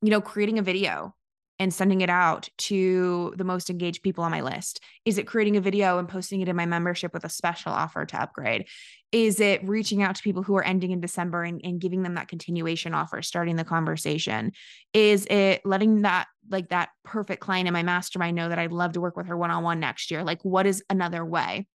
you 0.01 0.11
know, 0.11 0.21
creating 0.21 0.59
a 0.59 0.61
video 0.61 1.14
and 1.57 1.73
sending 1.73 2.01
it 2.01 2.09
out 2.09 2.49
to 2.57 3.33
the 3.37 3.43
most 3.43 3.69
engaged 3.69 4.03
people 4.03 4.23
on 4.23 4.31
my 4.31 4.41
list? 4.41 4.81
Is 5.05 5.17
it 5.17 5.27
creating 5.27 5.57
a 5.57 5.61
video 5.61 5.97
and 5.97 6.07
posting 6.07 6.41
it 6.41 6.49
in 6.49 6.55
my 6.55 6.65
membership 6.65 7.13
with 7.13 7.23
a 7.23 7.29
special 7.29 7.71
offer 7.71 8.05
to 8.05 8.21
upgrade? 8.21 8.67
Is 9.11 9.39
it 9.39 9.65
reaching 9.67 10.03
out 10.03 10.15
to 10.15 10.23
people 10.23 10.43
who 10.43 10.55
are 10.55 10.63
ending 10.63 10.91
in 10.91 10.99
December 10.99 11.43
and, 11.43 11.61
and 11.63 11.79
giving 11.79 12.03
them 12.03 12.15
that 12.15 12.27
continuation 12.27 12.93
offer, 12.93 13.21
starting 13.21 13.55
the 13.55 13.63
conversation? 13.63 14.51
Is 14.93 15.25
it 15.27 15.61
letting 15.63 16.01
that 16.01 16.27
like 16.49 16.69
that 16.69 16.89
perfect 17.03 17.41
client 17.41 17.67
in 17.67 17.73
my 17.73 17.83
mastermind 17.83 18.35
know 18.35 18.49
that 18.49 18.59
I'd 18.59 18.71
love 18.71 18.93
to 18.93 19.01
work 19.01 19.15
with 19.15 19.27
her 19.27 19.37
one 19.37 19.51
on 19.51 19.63
one 19.63 19.79
next 19.79 20.11
year? 20.11 20.23
Like, 20.23 20.43
what 20.43 20.67
is 20.67 20.83
another 20.89 21.23
way? 21.23 21.67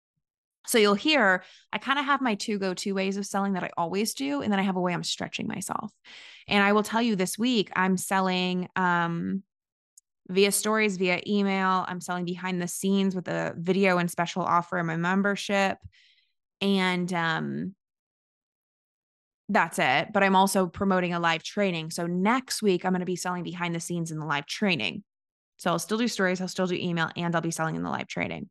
So 0.67 0.77
you'll 0.77 0.93
hear 0.95 1.43
I 1.71 1.77
kind 1.77 1.97
of 1.97 2.05
have 2.05 2.21
my 2.21 2.35
two 2.35 2.59
go 2.59 2.73
to 2.73 2.91
ways 2.93 3.17
of 3.17 3.25
selling 3.25 3.53
that 3.53 3.63
I 3.63 3.71
always 3.77 4.13
do. 4.13 4.41
And 4.41 4.51
then 4.51 4.59
I 4.59 4.63
have 4.63 4.75
a 4.75 4.81
way 4.81 4.93
I'm 4.93 5.03
stretching 5.03 5.47
myself. 5.47 5.91
And 6.47 6.63
I 6.63 6.73
will 6.73 6.83
tell 6.83 7.01
you 7.01 7.15
this 7.15 7.39
week, 7.39 7.71
I'm 7.75 7.95
selling 7.95 8.67
um, 8.75 9.43
via 10.29 10.51
stories, 10.51 10.97
via 10.97 11.21
email. 11.27 11.85
I'm 11.87 12.01
selling 12.01 12.25
behind 12.25 12.61
the 12.61 12.67
scenes 12.67 13.15
with 13.15 13.27
a 13.27 13.53
video 13.57 13.97
and 13.97 14.09
special 14.09 14.43
offer 14.43 14.77
in 14.77 14.85
my 14.85 14.95
membership. 14.95 15.77
And 16.61 17.11
um, 17.13 17.75
that's 19.49 19.79
it. 19.79 20.13
But 20.13 20.23
I'm 20.23 20.35
also 20.35 20.67
promoting 20.67 21.13
a 21.13 21.19
live 21.19 21.43
training. 21.43 21.91
So 21.91 22.05
next 22.05 22.61
week, 22.61 22.85
I'm 22.85 22.91
going 22.91 22.99
to 22.99 23.05
be 23.05 23.15
selling 23.15 23.43
behind 23.43 23.73
the 23.73 23.79
scenes 23.79 24.11
in 24.11 24.19
the 24.19 24.25
live 24.25 24.45
training. 24.45 25.03
So 25.57 25.71
I'll 25.71 25.79
still 25.79 25.97
do 25.97 26.07
stories, 26.07 26.39
I'll 26.39 26.47
still 26.47 26.67
do 26.67 26.75
email, 26.75 27.09
and 27.17 27.35
I'll 27.35 27.41
be 27.41 27.51
selling 27.51 27.75
in 27.75 27.83
the 27.83 27.89
live 27.89 28.07
training. 28.07 28.49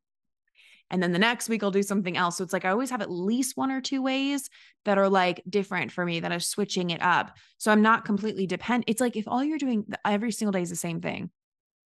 And 0.91 1.03
then 1.03 1.13
the 1.13 1.19
next 1.19 1.49
week 1.49 1.63
I'll 1.63 1.71
do 1.71 1.83
something 1.83 2.17
else. 2.17 2.37
So 2.37 2.45
it's 2.45 2.53
like 2.53 2.65
I 2.65 2.71
always 2.71 2.91
have 2.91 3.03
at 3.03 3.11
least 3.11 3.57
one 3.57 3.71
or 3.71 3.81
two 3.81 4.03
ways 4.03 4.49
that 4.85 4.99
are 4.99 5.09
like 5.09 5.43
different 5.49 5.93
for 5.93 6.05
me 6.05 6.21
that 6.21 6.33
are 6.33 6.41
switching 6.41 6.91
it 6.91 7.03
up. 7.03 7.37
So 7.59 7.71
I'm 7.71 7.83
not 7.83 8.05
completely 8.05 8.47
dependent. 8.47 8.87
It's 8.89 9.01
like 9.01 9.17
if 9.17 9.29
all 9.29 9.45
you're 9.45 9.59
doing 9.59 9.87
every 10.05 10.33
single 10.33 10.53
day 10.53 10.63
is 10.63 10.71
the 10.71 10.77
same 10.77 11.01
thing, 11.01 11.31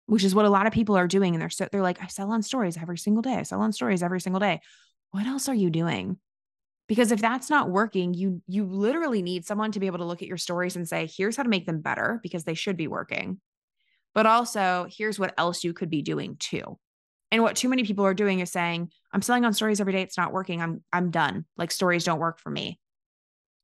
which 0.06 0.24
is 0.24 0.34
what 0.34 0.44
a 0.46 0.50
lot 0.50 0.66
of 0.66 0.72
people 0.72 0.96
are 0.96 1.08
doing. 1.08 1.34
And 1.34 1.42
they're 1.42 1.50
so 1.50 1.68
they're 1.70 1.82
like, 1.82 2.02
I 2.02 2.06
sell 2.06 2.30
on 2.30 2.42
stories 2.42 2.76
every 2.76 2.98
single 2.98 3.22
day. 3.22 3.34
I 3.34 3.42
sell 3.42 3.60
on 3.60 3.72
stories 3.72 4.02
every 4.02 4.20
single 4.20 4.40
day. 4.40 4.60
What 5.10 5.26
else 5.26 5.48
are 5.48 5.54
you 5.54 5.70
doing? 5.70 6.18
Because 6.88 7.10
if 7.10 7.20
that's 7.20 7.50
not 7.50 7.70
working, 7.70 8.14
you 8.14 8.42
you 8.46 8.64
literally 8.64 9.22
need 9.22 9.44
someone 9.44 9.72
to 9.72 9.80
be 9.80 9.86
able 9.86 9.98
to 9.98 10.04
look 10.04 10.22
at 10.22 10.28
your 10.28 10.36
stories 10.36 10.76
and 10.76 10.88
say, 10.88 11.08
here's 11.14 11.36
how 11.36 11.42
to 11.42 11.48
make 11.48 11.66
them 11.66 11.80
better 11.80 12.20
because 12.22 12.44
they 12.44 12.54
should 12.54 12.76
be 12.76 12.86
working. 12.86 13.40
But 14.14 14.26
also, 14.26 14.86
here's 14.88 15.18
what 15.18 15.34
else 15.36 15.64
you 15.64 15.74
could 15.74 15.90
be 15.90 16.02
doing 16.02 16.36
too. 16.38 16.78
And 17.32 17.42
what 17.42 17.56
too 17.56 17.68
many 17.68 17.82
people 17.82 18.06
are 18.06 18.14
doing 18.14 18.38
is 18.40 18.52
saying, 18.52 18.90
I'm 19.12 19.20
selling 19.20 19.44
on 19.44 19.52
stories 19.52 19.80
every 19.80 19.92
day. 19.92 20.02
It's 20.02 20.16
not 20.16 20.32
working. 20.32 20.62
I'm 20.62 20.84
I'm 20.92 21.10
done. 21.10 21.44
Like 21.56 21.72
stories 21.72 22.04
don't 22.04 22.20
work 22.20 22.38
for 22.38 22.50
me. 22.50 22.78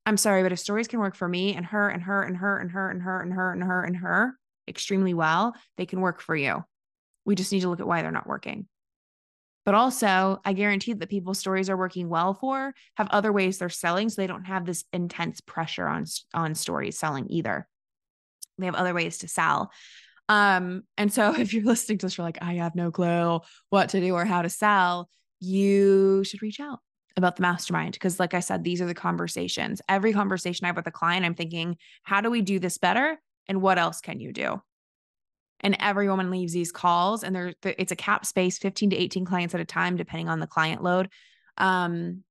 I'm 0.05 0.17
sorry, 0.17 0.43
but 0.43 0.51
if 0.51 0.59
stories 0.59 0.89
can 0.89 0.99
work 0.99 1.15
for 1.15 1.29
me 1.29 1.55
and 1.55 1.65
her 1.67 1.89
and 1.89 2.03
her 2.03 2.23
and 2.25 2.37
her 2.37 2.59
and 2.59 2.73
her 2.73 2.91
and 2.91 3.03
her 3.03 3.21
and 3.23 3.33
her 3.33 3.53
and 3.53 3.63
her 3.63 3.85
and 3.85 3.97
her 3.99 4.39
extremely 4.69 5.15
well, 5.15 5.55
they 5.77 5.87
can 5.87 6.01
work 6.01 6.21
for 6.21 6.37
you. 6.37 6.65
We 7.25 7.35
just 7.35 7.53
need 7.53 7.61
to 7.61 7.69
look 7.69 7.81
at 7.81 7.87
why 7.87 8.03
they're 8.03 8.11
not 8.11 8.27
working. 8.27 8.67
But 9.65 9.75
also, 9.75 10.41
I 10.45 10.55
guarantee 10.55 10.93
that 10.93 11.09
people's 11.09 11.39
stories 11.39 11.71
are 11.71 11.77
working 11.77 12.09
well 12.09 12.35
for 12.35 12.75
have 12.97 13.09
other 13.11 13.33
ways 13.33 13.59
they're 13.59 13.69
selling 13.69 14.09
so 14.09 14.21
they 14.21 14.27
don't 14.27 14.45
have 14.45 14.67
this 14.67 14.85
intense 14.93 15.41
pressure 15.41 15.87
on 15.87 16.05
on 16.35 16.55
stories 16.55 16.99
selling 16.99 17.27
either. 17.31 17.69
They 18.59 18.67
have 18.67 18.75
other 18.75 18.95
ways 18.95 19.19
to 19.19 19.29
sell. 19.29 19.71
Um, 20.29 20.83
and 20.97 21.13
so 21.13 21.35
if 21.39 21.55
you're 21.55 21.65
listening 21.65 21.99
to 21.99 22.07
this, 22.07 22.19
you're 22.19 22.27
like, 22.27 22.39
I 22.43 22.55
have 22.55 22.75
no 22.75 22.91
clue 22.91 23.41
what 23.71 23.91
to 23.91 24.01
do 24.01 24.15
or 24.15 24.25
how 24.25 24.43
to 24.43 24.51
sell, 24.51 25.09
you 25.41 26.25
should 26.25 26.43
reach 26.43 26.61
out 26.61 26.81
about 27.17 27.37
the 27.37 27.43
mastermind. 27.43 27.99
Cause 28.01 28.19
like 28.19 28.33
I 28.35 28.41
said, 28.41 28.65
these 28.65 28.81
are 28.81 28.87
the 28.87 28.95
conversations. 28.95 29.83
Every 29.89 30.13
conversation 30.13 30.65
I 30.65 30.69
have 30.69 30.77
with 30.77 30.87
a 30.87 30.93
client, 30.93 31.27
I'm 31.27 31.35
thinking, 31.35 31.77
how 32.05 32.21
do 32.21 32.31
we 32.31 32.41
do 32.41 32.59
this 32.59 32.79
better? 32.79 33.21
And 33.49 33.61
what 33.61 33.79
else 33.79 34.01
can 34.01 34.21
you 34.21 34.33
do? 34.33 34.61
And 35.61 35.77
every 35.79 36.09
woman 36.09 36.31
leaves 36.31 36.53
these 36.53 36.73
calls 36.73 37.23
and 37.23 37.35
there 37.35 37.55
it's 37.63 37.93
a 37.93 37.97
cap 37.97 38.27
space, 38.27 38.59
15 38.59 38.91
to 38.91 38.97
18 38.97 39.25
clients 39.25 39.55
at 39.55 39.61
a 39.61 39.65
time, 39.65 39.97
depending 39.97 40.29
on 40.29 40.41
the 40.41 40.47
client 40.47 40.83
load. 40.83 41.09
Um, 41.57 42.25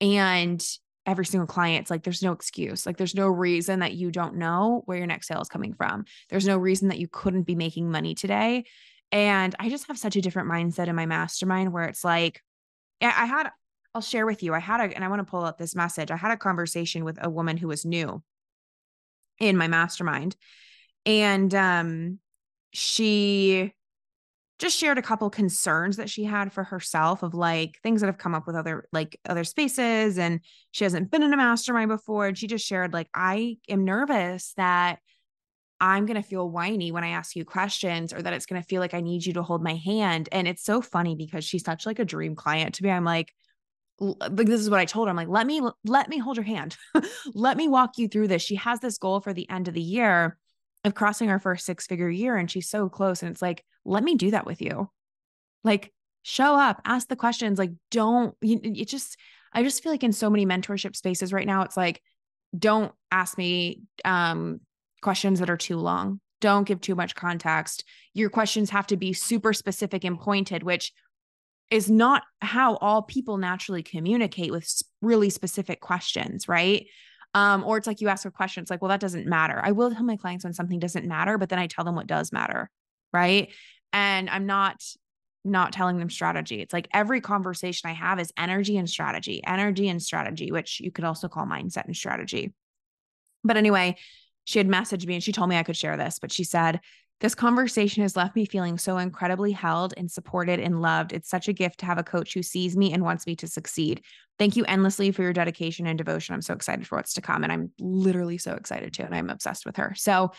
and 0.00 0.64
every 1.04 1.26
single 1.26 1.46
client, 1.46 1.82
it's 1.82 1.90
like 1.90 2.02
there's 2.02 2.22
no 2.22 2.32
excuse. 2.32 2.86
Like 2.86 2.96
there's 2.96 3.14
no 3.14 3.28
reason 3.28 3.80
that 3.80 3.94
you 3.94 4.10
don't 4.10 4.36
know 4.36 4.82
where 4.86 4.98
your 4.98 5.06
next 5.06 5.28
sale 5.28 5.40
is 5.40 5.48
coming 5.48 5.74
from. 5.74 6.04
There's 6.28 6.46
no 6.46 6.56
reason 6.56 6.88
that 6.88 6.98
you 6.98 7.08
couldn't 7.08 7.42
be 7.42 7.54
making 7.54 7.90
money 7.90 8.14
today. 8.14 8.64
And 9.10 9.54
I 9.58 9.70
just 9.70 9.86
have 9.88 9.98
such 9.98 10.16
a 10.16 10.20
different 10.20 10.50
mindset 10.50 10.88
in 10.88 10.96
my 10.96 11.06
mastermind 11.06 11.72
where 11.72 11.84
it's 11.84 12.04
like, 12.04 12.42
I 13.00 13.26
had, 13.26 13.50
I'll 13.94 14.02
share 14.02 14.26
with 14.26 14.42
you. 14.42 14.54
I 14.54 14.58
had 14.58 14.80
a, 14.80 14.94
and 14.94 15.04
I 15.04 15.08
want 15.08 15.20
to 15.20 15.30
pull 15.30 15.44
up 15.44 15.56
this 15.56 15.74
message. 15.74 16.10
I 16.10 16.16
had 16.16 16.30
a 16.30 16.36
conversation 16.36 17.04
with 17.04 17.18
a 17.22 17.30
woman 17.30 17.56
who 17.56 17.68
was 17.68 17.86
new 17.86 18.22
in 19.40 19.56
my 19.56 19.68
mastermind. 19.68 20.36
And 21.06 21.54
um, 21.54 22.18
she 22.72 23.72
just 24.58 24.76
shared 24.76 24.98
a 24.98 25.02
couple 25.02 25.30
concerns 25.30 25.96
that 25.96 26.10
she 26.10 26.24
had 26.24 26.52
for 26.52 26.64
herself 26.64 27.22
of 27.22 27.32
like 27.32 27.78
things 27.82 28.00
that 28.00 28.08
have 28.08 28.18
come 28.18 28.34
up 28.34 28.46
with 28.46 28.56
other 28.56 28.88
like 28.92 29.18
other 29.28 29.44
spaces 29.44 30.18
and 30.18 30.40
she 30.72 30.84
hasn't 30.84 31.10
been 31.10 31.22
in 31.22 31.32
a 31.32 31.36
mastermind 31.36 31.88
before. 31.88 32.26
And 32.26 32.36
she 32.36 32.48
just 32.48 32.66
shared 32.66 32.92
like 32.92 33.08
I 33.14 33.58
am 33.68 33.84
nervous 33.84 34.52
that 34.56 34.98
I'm 35.80 36.06
going 36.06 36.20
to 36.20 36.28
feel 36.28 36.50
whiny 36.50 36.90
when 36.90 37.04
I 37.04 37.10
ask 37.10 37.36
you 37.36 37.44
questions 37.44 38.12
or 38.12 38.20
that 38.20 38.32
it's 38.32 38.46
going 38.46 38.60
to 38.60 38.66
feel 38.66 38.80
like 38.80 38.94
I 38.94 39.00
need 39.00 39.24
you 39.24 39.34
to 39.34 39.44
hold 39.44 39.62
my 39.62 39.74
hand. 39.74 40.28
And 40.32 40.48
it's 40.48 40.64
so 40.64 40.80
funny 40.80 41.14
because 41.14 41.44
she's 41.44 41.64
such 41.64 41.86
like 41.86 42.00
a 42.00 42.04
dream 42.04 42.34
client 42.34 42.74
to 42.74 42.82
me. 42.82 42.90
I'm 42.90 43.04
like 43.04 43.32
like 44.00 44.46
this 44.46 44.60
is 44.60 44.70
what 44.70 44.80
I 44.80 44.84
told 44.84 45.08
her 45.08 45.10
I'm 45.10 45.16
like 45.16 45.28
let 45.28 45.46
me 45.46 45.60
let 45.84 46.08
me 46.08 46.18
hold 46.18 46.36
your 46.36 46.44
hand. 46.44 46.76
Let 47.34 47.56
me 47.56 47.68
walk 47.68 47.98
you 47.98 48.08
through 48.08 48.28
this. 48.28 48.42
She 48.42 48.56
has 48.56 48.80
this 48.80 48.98
goal 48.98 49.20
for 49.20 49.32
the 49.32 49.48
end 49.50 49.68
of 49.68 49.74
the 49.74 49.80
year 49.80 50.38
of 50.84 50.94
crossing 50.94 51.28
her 51.28 51.38
first 51.38 51.66
six 51.66 51.86
figure 51.86 52.08
year 52.08 52.36
and 52.36 52.50
she's 52.50 52.68
so 52.68 52.88
close 52.88 53.22
and 53.22 53.30
it's 53.30 53.42
like 53.42 53.64
let 53.84 54.04
me 54.04 54.14
do 54.14 54.30
that 54.30 54.46
with 54.46 54.62
you. 54.62 54.90
Like 55.64 55.92
show 56.22 56.56
up 56.56 56.80
ask 56.84 57.08
the 57.08 57.16
questions 57.16 57.58
like 57.58 57.72
don't 57.90 58.34
you, 58.42 58.60
it 58.62 58.88
just 58.88 59.16
i 59.52 59.62
just 59.62 59.82
feel 59.82 59.90
like 59.90 60.02
in 60.02 60.12
so 60.12 60.28
many 60.28 60.44
mentorship 60.44 60.94
spaces 60.94 61.32
right 61.32 61.46
now 61.46 61.62
it's 61.62 61.76
like 61.76 62.02
don't 62.58 62.92
ask 63.10 63.38
me 63.38 63.80
um 64.04 64.60
questions 65.00 65.40
that 65.40 65.50
are 65.50 65.56
too 65.56 65.76
long. 65.76 66.20
Don't 66.40 66.66
give 66.66 66.80
too 66.80 66.94
much 66.94 67.14
context. 67.14 67.84
Your 68.14 68.30
questions 68.30 68.70
have 68.70 68.86
to 68.88 68.96
be 68.96 69.12
super 69.12 69.52
specific 69.52 70.04
and 70.04 70.18
pointed 70.18 70.62
which 70.62 70.92
is 71.70 71.90
not 71.90 72.22
how 72.40 72.76
all 72.76 73.02
people 73.02 73.36
naturally 73.36 73.82
communicate 73.82 74.50
with 74.50 74.82
really 75.02 75.30
specific 75.30 75.80
questions 75.80 76.48
right 76.48 76.86
um, 77.34 77.64
or 77.64 77.76
it's 77.76 77.86
like 77.86 78.00
you 78.00 78.08
ask 78.08 78.24
a 78.24 78.30
question, 78.30 78.62
it's 78.62 78.70
like, 78.70 78.80
well, 78.80 78.88
that 78.88 79.00
doesn't 79.00 79.26
matter. 79.26 79.60
I 79.62 79.72
will 79.72 79.90
tell 79.90 80.02
my 80.02 80.16
clients 80.16 80.44
when 80.44 80.54
something 80.54 80.78
doesn't 80.78 81.06
matter, 81.06 81.38
but 81.38 81.48
then 81.48 81.58
I 81.58 81.66
tell 81.66 81.84
them 81.84 81.94
what 81.94 82.06
does 82.06 82.32
matter. 82.32 82.70
Right. 83.12 83.52
And 83.92 84.28
I'm 84.28 84.46
not 84.46 84.82
not 85.44 85.72
telling 85.72 85.98
them 85.98 86.10
strategy. 86.10 86.60
It's 86.60 86.72
like 86.72 86.88
every 86.92 87.20
conversation 87.20 87.88
I 87.88 87.94
have 87.94 88.18
is 88.18 88.32
energy 88.36 88.76
and 88.76 88.90
strategy, 88.90 89.40
energy 89.46 89.88
and 89.88 90.02
strategy, 90.02 90.50
which 90.50 90.80
you 90.80 90.90
could 90.90 91.04
also 91.04 91.28
call 91.28 91.46
mindset 91.46 91.86
and 91.86 91.96
strategy. 91.96 92.52
But 93.44 93.56
anyway, 93.56 93.96
she 94.44 94.58
had 94.58 94.68
messaged 94.68 95.06
me 95.06 95.14
and 95.14 95.22
she 95.22 95.32
told 95.32 95.48
me 95.48 95.56
I 95.56 95.62
could 95.62 95.76
share 95.76 95.96
this, 95.96 96.18
but 96.18 96.32
she 96.32 96.44
said, 96.44 96.80
this 97.20 97.34
conversation 97.34 98.02
has 98.02 98.16
left 98.16 98.36
me 98.36 98.44
feeling 98.44 98.78
so 98.78 98.96
incredibly 98.98 99.50
held 99.50 99.92
and 99.96 100.10
supported 100.10 100.60
and 100.60 100.80
loved. 100.80 101.12
It's 101.12 101.28
such 101.28 101.48
a 101.48 101.52
gift 101.52 101.80
to 101.80 101.86
have 101.86 101.98
a 101.98 102.04
coach 102.04 102.32
who 102.32 102.42
sees 102.42 102.76
me 102.76 102.92
and 102.92 103.02
wants 103.02 103.26
me 103.26 103.34
to 103.36 103.48
succeed. 103.48 104.02
Thank 104.38 104.56
you 104.56 104.64
endlessly 104.66 105.10
for 105.10 105.22
your 105.22 105.32
dedication 105.32 105.86
and 105.86 105.98
devotion. 105.98 106.34
I'm 106.34 106.42
so 106.42 106.54
excited 106.54 106.86
for 106.86 106.96
what's 106.96 107.14
to 107.14 107.20
come. 107.20 107.42
And 107.42 107.52
I'm 107.52 107.72
literally 107.80 108.38
so 108.38 108.52
excited 108.52 108.92
too. 108.92 109.02
And 109.02 109.14
I'm 109.14 109.30
obsessed 109.30 109.66
with 109.66 109.76
her. 109.76 109.94
So 109.96 110.30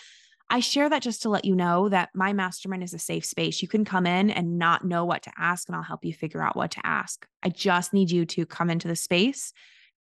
I 0.50 0.62
share 0.62 0.89
that 0.89 1.04
just 1.04 1.22
to 1.24 1.30
let 1.30 1.46
you 1.46 1.56
know 1.56 1.89
that 1.89 2.10
my 2.15 2.34
mastermind 2.34 2.84
is 2.84 2.94
a 2.94 3.00
safe 3.00 3.26
space. 3.26 3.62
You 3.62 3.68
can 3.68 3.84
come 3.84 4.08
in 4.08 4.30
and 4.30 4.58
not 4.58 4.86
know 4.86 5.06
what 5.06 5.24
to 5.24 5.32
ask, 5.38 5.70
and 5.70 5.76
I'll 5.76 5.84
help 5.84 6.04
you 6.04 6.12
figure 6.12 6.42
out 6.42 6.56
what 6.56 6.72
to 6.72 6.84
ask. 6.84 7.28
I 7.44 7.50
just 7.50 7.94
need 7.94 8.10
you 8.10 8.26
to 8.26 8.48
come 8.48 8.72
into 8.72 8.88
the 8.88 8.96
space 8.96 9.54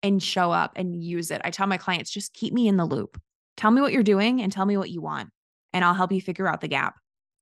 and 0.03 0.23
show 0.23 0.53
up 0.53 0.73
and 0.77 1.03
use 1.03 1.31
it. 1.31 1.41
I 1.45 1.51
tell 1.51 1.67
my 1.67 1.79
clients, 1.79 2.11
just 2.11 2.35
keep 2.35 2.53
me 2.53 2.69
in 2.69 2.77
the 2.77 2.85
loop. 2.85 3.19
Tell 3.57 3.71
me 3.71 3.81
what 3.81 3.93
you're 3.93 4.03
doing 4.03 4.43
and 4.43 4.53
tell 4.53 4.67
me 4.67 4.77
what 4.77 4.91
you 4.91 5.01
want 5.01 5.31
and 5.75 5.85
I'll 5.85 5.93
help 5.93 6.13
you 6.13 6.23
figure 6.23 6.49
out 6.49 6.63
the 6.63 6.69
gap. 6.69 6.95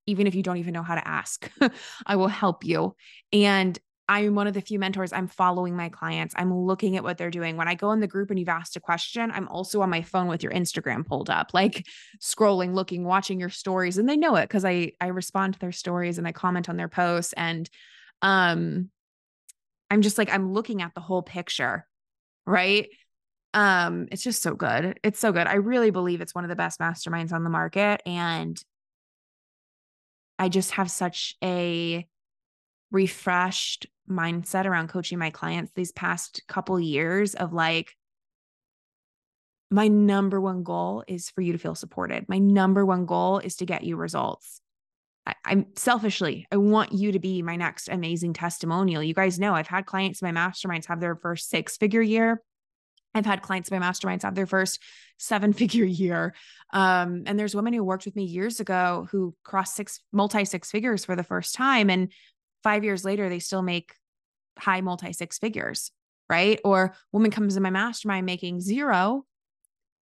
Even 0.06 0.26
if 0.26 0.34
you 0.34 0.42
don't 0.42 0.56
even 0.56 0.74
know 0.74 0.82
how 0.82 0.96
to 0.96 1.06
ask, 1.06 1.48
I 2.06 2.16
will 2.16 2.28
help 2.28 2.64
you. 2.64 2.96
And 3.32 3.78
I'm 4.08 4.34
one 4.34 4.48
of 4.48 4.54
the 4.54 4.60
few 4.60 4.78
mentors. 4.78 5.12
I'm 5.12 5.28
following 5.28 5.76
my 5.76 5.88
clients. 5.88 6.34
I'm 6.36 6.52
looking 6.52 6.96
at 6.96 7.04
what 7.04 7.18
they're 7.18 7.30
doing. 7.30 7.56
When 7.56 7.68
I 7.68 7.76
go 7.76 7.92
in 7.92 8.00
the 8.00 8.08
group 8.08 8.30
and 8.30 8.38
you've 8.38 8.48
asked 8.48 8.74
a 8.76 8.80
question, 8.80 9.30
I'm 9.30 9.46
also 9.48 9.80
on 9.80 9.90
my 9.90 10.02
phone 10.02 10.26
with 10.26 10.42
your 10.42 10.52
Instagram 10.52 11.06
pulled 11.06 11.30
up, 11.30 11.54
like 11.54 11.86
scrolling, 12.20 12.74
looking, 12.74 13.04
watching 13.04 13.38
your 13.38 13.48
stories. 13.48 13.98
And 13.98 14.08
they 14.08 14.16
know 14.16 14.34
it 14.36 14.48
because 14.48 14.64
I 14.64 14.92
I 15.00 15.08
respond 15.08 15.54
to 15.54 15.60
their 15.60 15.72
stories 15.72 16.18
and 16.18 16.26
I 16.26 16.32
comment 16.32 16.68
on 16.68 16.76
their 16.76 16.88
posts. 16.88 17.32
And 17.34 17.70
um 18.22 18.90
I'm 19.88 20.02
just 20.02 20.18
like, 20.18 20.32
I'm 20.32 20.52
looking 20.52 20.82
at 20.82 20.94
the 20.94 21.00
whole 21.00 21.22
picture, 21.22 21.86
right? 22.46 22.88
Um, 23.54 24.08
it's 24.10 24.22
just 24.22 24.42
so 24.42 24.54
good. 24.54 24.98
It's 25.02 25.18
so 25.18 25.32
good. 25.32 25.46
I 25.46 25.54
really 25.54 25.90
believe 25.90 26.20
it's 26.20 26.34
one 26.34 26.44
of 26.44 26.50
the 26.50 26.56
best 26.56 26.80
masterminds 26.80 27.32
on 27.32 27.44
the 27.44 27.50
market. 27.50 28.00
And 28.06 28.62
I 30.38 30.48
just 30.48 30.72
have 30.72 30.90
such 30.90 31.36
a 31.44 32.06
refreshed 32.90 33.86
mindset 34.10 34.66
around 34.66 34.88
coaching 34.88 35.18
my 35.18 35.30
clients 35.30 35.72
these 35.74 35.92
past 35.92 36.42
couple 36.48 36.78
years 36.80 37.34
of 37.34 37.52
like, 37.52 37.96
my 39.70 39.88
number 39.88 40.40
one 40.40 40.62
goal 40.62 41.02
is 41.08 41.30
for 41.30 41.40
you 41.40 41.52
to 41.52 41.58
feel 41.58 41.74
supported. 41.74 42.28
My 42.28 42.38
number 42.38 42.84
one 42.84 43.06
goal 43.06 43.38
is 43.38 43.56
to 43.56 43.66
get 43.66 43.84
you 43.84 43.96
results. 43.96 44.60
I, 45.24 45.34
am 45.46 45.66
selfishly, 45.76 46.46
I 46.50 46.56
want 46.56 46.92
you 46.92 47.12
to 47.12 47.18
be 47.18 47.42
my 47.42 47.56
next 47.56 47.88
amazing 47.88 48.32
testimonial. 48.32 49.02
You 49.02 49.14
guys 49.14 49.38
know 49.38 49.54
I've 49.54 49.68
had 49.68 49.86
clients 49.86 50.20
in 50.20 50.32
my 50.32 50.48
masterminds 50.48 50.86
have 50.86 51.00
their 51.00 51.16
first 51.16 51.48
six 51.48 51.76
figure 51.76 52.02
year. 52.02 52.42
I've 53.14 53.26
had 53.26 53.42
clients 53.42 53.68
in 53.70 53.78
my 53.78 53.86
masterminds 53.86 54.22
have 54.22 54.34
their 54.34 54.46
first 54.46 54.80
seven 55.18 55.52
figure 55.52 55.84
year. 55.84 56.34
Um, 56.72 57.24
and 57.26 57.38
there's 57.38 57.54
women 57.54 57.72
who 57.72 57.84
worked 57.84 58.04
with 58.04 58.16
me 58.16 58.24
years 58.24 58.60
ago 58.60 59.06
who 59.10 59.34
crossed 59.44 59.76
six, 59.76 60.00
multi 60.12 60.44
six 60.44 60.70
figures 60.70 61.04
for 61.04 61.16
the 61.16 61.22
first 61.22 61.54
time. 61.54 61.90
And 61.90 62.12
five 62.62 62.84
years 62.84 63.04
later, 63.04 63.28
they 63.28 63.38
still 63.38 63.62
make 63.62 63.94
high 64.58 64.80
multi 64.80 65.12
six 65.12 65.38
figures, 65.38 65.90
right? 66.28 66.60
Or 66.64 66.94
woman 67.12 67.30
comes 67.30 67.56
in 67.56 67.62
my 67.62 67.70
mastermind 67.70 68.26
making 68.26 68.60
zero, 68.60 69.24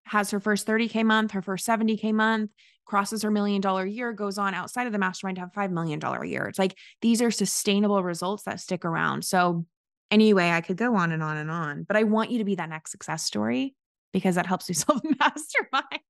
has 0.04 0.30
her 0.30 0.40
first 0.40 0.66
30K 0.66 1.04
month, 1.04 1.32
her 1.32 1.42
first 1.42 1.66
70K 1.66 2.12
month, 2.12 2.50
crosses 2.84 3.22
her 3.22 3.30
million 3.30 3.60
dollar 3.60 3.86
year, 3.86 4.12
goes 4.12 4.38
on 4.38 4.54
outside 4.54 4.86
of 4.86 4.92
the 4.92 4.98
mastermind 4.98 5.36
to 5.36 5.42
have 5.42 5.52
$5 5.52 5.70
million 5.70 6.02
a 6.02 6.24
year. 6.26 6.46
It's 6.46 6.58
like 6.58 6.76
these 7.00 7.22
are 7.22 7.30
sustainable 7.30 8.02
results 8.02 8.42
that 8.44 8.60
stick 8.60 8.84
around. 8.84 9.24
So, 9.24 9.64
anyway, 10.10 10.50
I 10.50 10.60
could 10.60 10.76
go 10.76 10.96
on 10.96 11.12
and 11.12 11.22
on 11.22 11.36
and 11.36 11.50
on, 11.50 11.84
but 11.84 11.96
I 11.96 12.04
want 12.04 12.30
you 12.30 12.38
to 12.38 12.44
be 12.44 12.56
that 12.56 12.68
next 12.68 12.90
success 12.90 13.24
story 13.24 13.74
because 14.12 14.34
that 14.34 14.46
helps 14.46 14.68
you 14.68 14.74
solve 14.76 15.02
the 15.02 15.16
mastermind. 15.18 16.02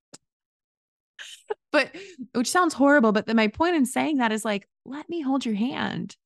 but 1.73 1.95
which 2.35 2.51
sounds 2.51 2.75
horrible, 2.75 3.13
but 3.13 3.27
then 3.27 3.37
my 3.37 3.49
point 3.49 3.77
in 3.77 3.87
saying 3.87 4.19
that 4.19 4.33
is 4.33 4.45
like, 4.45 4.69
let 4.85 5.09
me 5.09 5.21
hold 5.21 5.45
your 5.45 5.55
hand. 5.55 6.17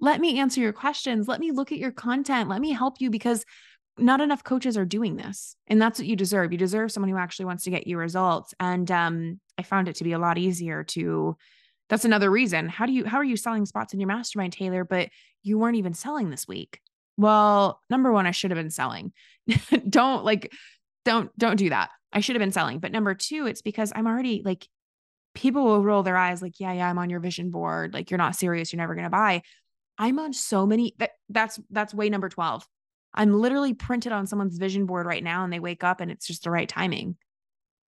Let 0.00 0.20
me 0.20 0.38
answer 0.38 0.60
your 0.60 0.72
questions. 0.72 1.26
Let 1.26 1.40
me 1.40 1.50
look 1.50 1.72
at 1.72 1.78
your 1.78 1.90
content. 1.90 2.48
Let 2.48 2.60
me 2.60 2.70
help 2.72 3.00
you 3.00 3.10
because 3.10 3.44
not 3.98 4.20
enough 4.20 4.44
coaches 4.44 4.76
are 4.76 4.84
doing 4.84 5.16
this 5.16 5.56
and 5.66 5.80
that's 5.80 5.98
what 5.98 6.06
you 6.06 6.16
deserve 6.16 6.52
you 6.52 6.58
deserve 6.58 6.92
someone 6.92 7.10
who 7.10 7.18
actually 7.18 7.46
wants 7.46 7.64
to 7.64 7.70
get 7.70 7.86
you 7.86 7.98
results 7.98 8.54
and 8.60 8.90
um, 8.90 9.40
i 9.58 9.62
found 9.62 9.88
it 9.88 9.96
to 9.96 10.04
be 10.04 10.12
a 10.12 10.18
lot 10.18 10.38
easier 10.38 10.84
to 10.84 11.36
that's 11.88 12.04
another 12.04 12.30
reason 12.30 12.68
how 12.68 12.86
do 12.86 12.92
you 12.92 13.04
how 13.04 13.18
are 13.18 13.24
you 13.24 13.36
selling 13.36 13.66
spots 13.66 13.92
in 13.92 14.00
your 14.00 14.06
mastermind 14.06 14.52
taylor 14.52 14.84
but 14.84 15.08
you 15.42 15.58
weren't 15.58 15.76
even 15.76 15.94
selling 15.94 16.30
this 16.30 16.46
week 16.46 16.80
well 17.18 17.82
number 17.90 18.10
one 18.10 18.26
i 18.26 18.30
should 18.30 18.50
have 18.50 18.58
been 18.58 18.70
selling 18.70 19.12
don't 19.88 20.24
like 20.24 20.50
don't 21.04 21.36
don't 21.38 21.56
do 21.56 21.68
that 21.68 21.90
i 22.12 22.20
should 22.20 22.34
have 22.34 22.40
been 22.40 22.52
selling 22.52 22.78
but 22.78 22.92
number 22.92 23.14
two 23.14 23.46
it's 23.46 23.60
because 23.60 23.92
i'm 23.94 24.06
already 24.06 24.40
like 24.42 24.66
people 25.34 25.64
will 25.64 25.84
roll 25.84 26.02
their 26.02 26.16
eyes 26.16 26.40
like 26.40 26.58
yeah 26.58 26.72
yeah 26.72 26.88
i'm 26.88 26.98
on 26.98 27.10
your 27.10 27.20
vision 27.20 27.50
board 27.50 27.92
like 27.92 28.10
you're 28.10 28.18
not 28.18 28.34
serious 28.34 28.72
you're 28.72 28.80
never 28.80 28.94
going 28.94 29.04
to 29.04 29.10
buy 29.10 29.42
i'm 29.98 30.18
on 30.18 30.32
so 30.32 30.64
many 30.64 30.94
that 30.98 31.10
that's 31.28 31.60
that's 31.70 31.92
way 31.92 32.08
number 32.08 32.30
12 32.30 32.66
I'm 33.14 33.34
literally 33.34 33.74
printed 33.74 34.12
on 34.12 34.26
someone's 34.26 34.58
vision 34.58 34.86
board 34.86 35.06
right 35.06 35.22
now 35.22 35.44
and 35.44 35.52
they 35.52 35.60
wake 35.60 35.82
up 35.82 36.00
and 36.00 36.10
it's 36.10 36.26
just 36.26 36.44
the 36.44 36.50
right 36.50 36.68
timing. 36.68 37.16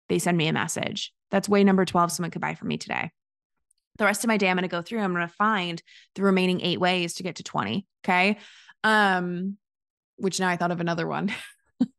They 0.10 0.20
send 0.20 0.38
me 0.38 0.48
a 0.48 0.54
message. 0.54 1.14
That's 1.32 1.50
way 1.50 1.64
number 1.64 1.86
12 1.86 2.12
someone 2.12 2.32
could 2.32 2.42
buy 2.42 2.56
from 2.56 2.68
me 2.68 2.78
today. 2.78 3.12
The 3.98 4.06
rest 4.06 4.24
of 4.24 4.28
my 4.28 4.38
day, 4.38 4.50
I'm 4.50 4.58
going 4.58 4.64
to 4.64 4.68
go 4.68 4.82
through, 4.82 5.00
I'm 5.00 5.14
going 5.14 5.28
to 5.28 5.34
find 5.34 5.82
the 6.16 6.24
remaining 6.24 6.62
eight 6.62 6.80
ways 6.80 7.14
to 7.16 7.24
get 7.24 7.38
to 7.38 7.44
20. 7.44 7.86
Okay. 8.04 8.38
Um, 8.84 9.58
which 10.18 10.40
now 10.40 10.50
I 10.50 10.58
thought 10.58 10.72
of 10.72 10.82
another 10.82 11.08
one. 11.08 11.34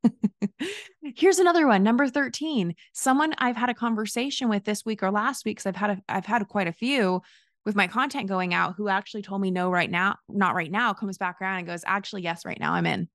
Here's 1.16 1.38
another 1.38 1.66
one, 1.66 1.83
number 1.83 2.09
13. 2.09 2.75
Someone 2.92 3.35
I've 3.38 3.57
had 3.57 3.70
a 3.70 3.75
conversation 3.75 4.49
with 4.49 4.64
this 4.64 4.85
week 4.85 5.03
or 5.03 5.11
last 5.11 5.44
week, 5.44 5.57
because 5.57 5.66
I've 5.66 5.77
had 5.77 5.90
a, 5.90 6.03
I've 6.09 6.27
had 6.27 6.49
quite 6.49 6.66
a 6.66 6.73
few 6.73 7.23
with 7.64 7.75
my 7.75 7.87
content 7.87 8.29
going 8.29 8.53
out 8.55 8.75
who 8.77 8.88
actually 8.88 9.23
told 9.23 9.40
me 9.40 9.51
no 9.51 9.70
right 9.70 9.90
now, 9.90 10.16
not 10.29 10.55
right 10.55 10.70
now, 10.70 10.92
comes 10.92 11.18
back 11.18 11.40
around 11.40 11.59
and 11.59 11.66
goes, 11.66 11.83
actually, 11.87 12.23
yes, 12.23 12.44
right 12.44 12.61
now 12.61 12.75
I'm 12.75 12.87
in, 12.87 13.09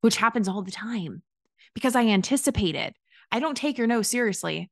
which 0.00 0.16
happens 0.16 0.48
all 0.48 0.62
the 0.62 0.70
time 0.70 1.22
because 1.74 1.96
I 1.96 2.06
anticipate 2.06 2.74
it. 2.74 2.94
I 3.30 3.40
don't 3.40 3.56
take 3.56 3.78
your 3.78 3.86
no 3.86 4.02
seriously. 4.02 4.70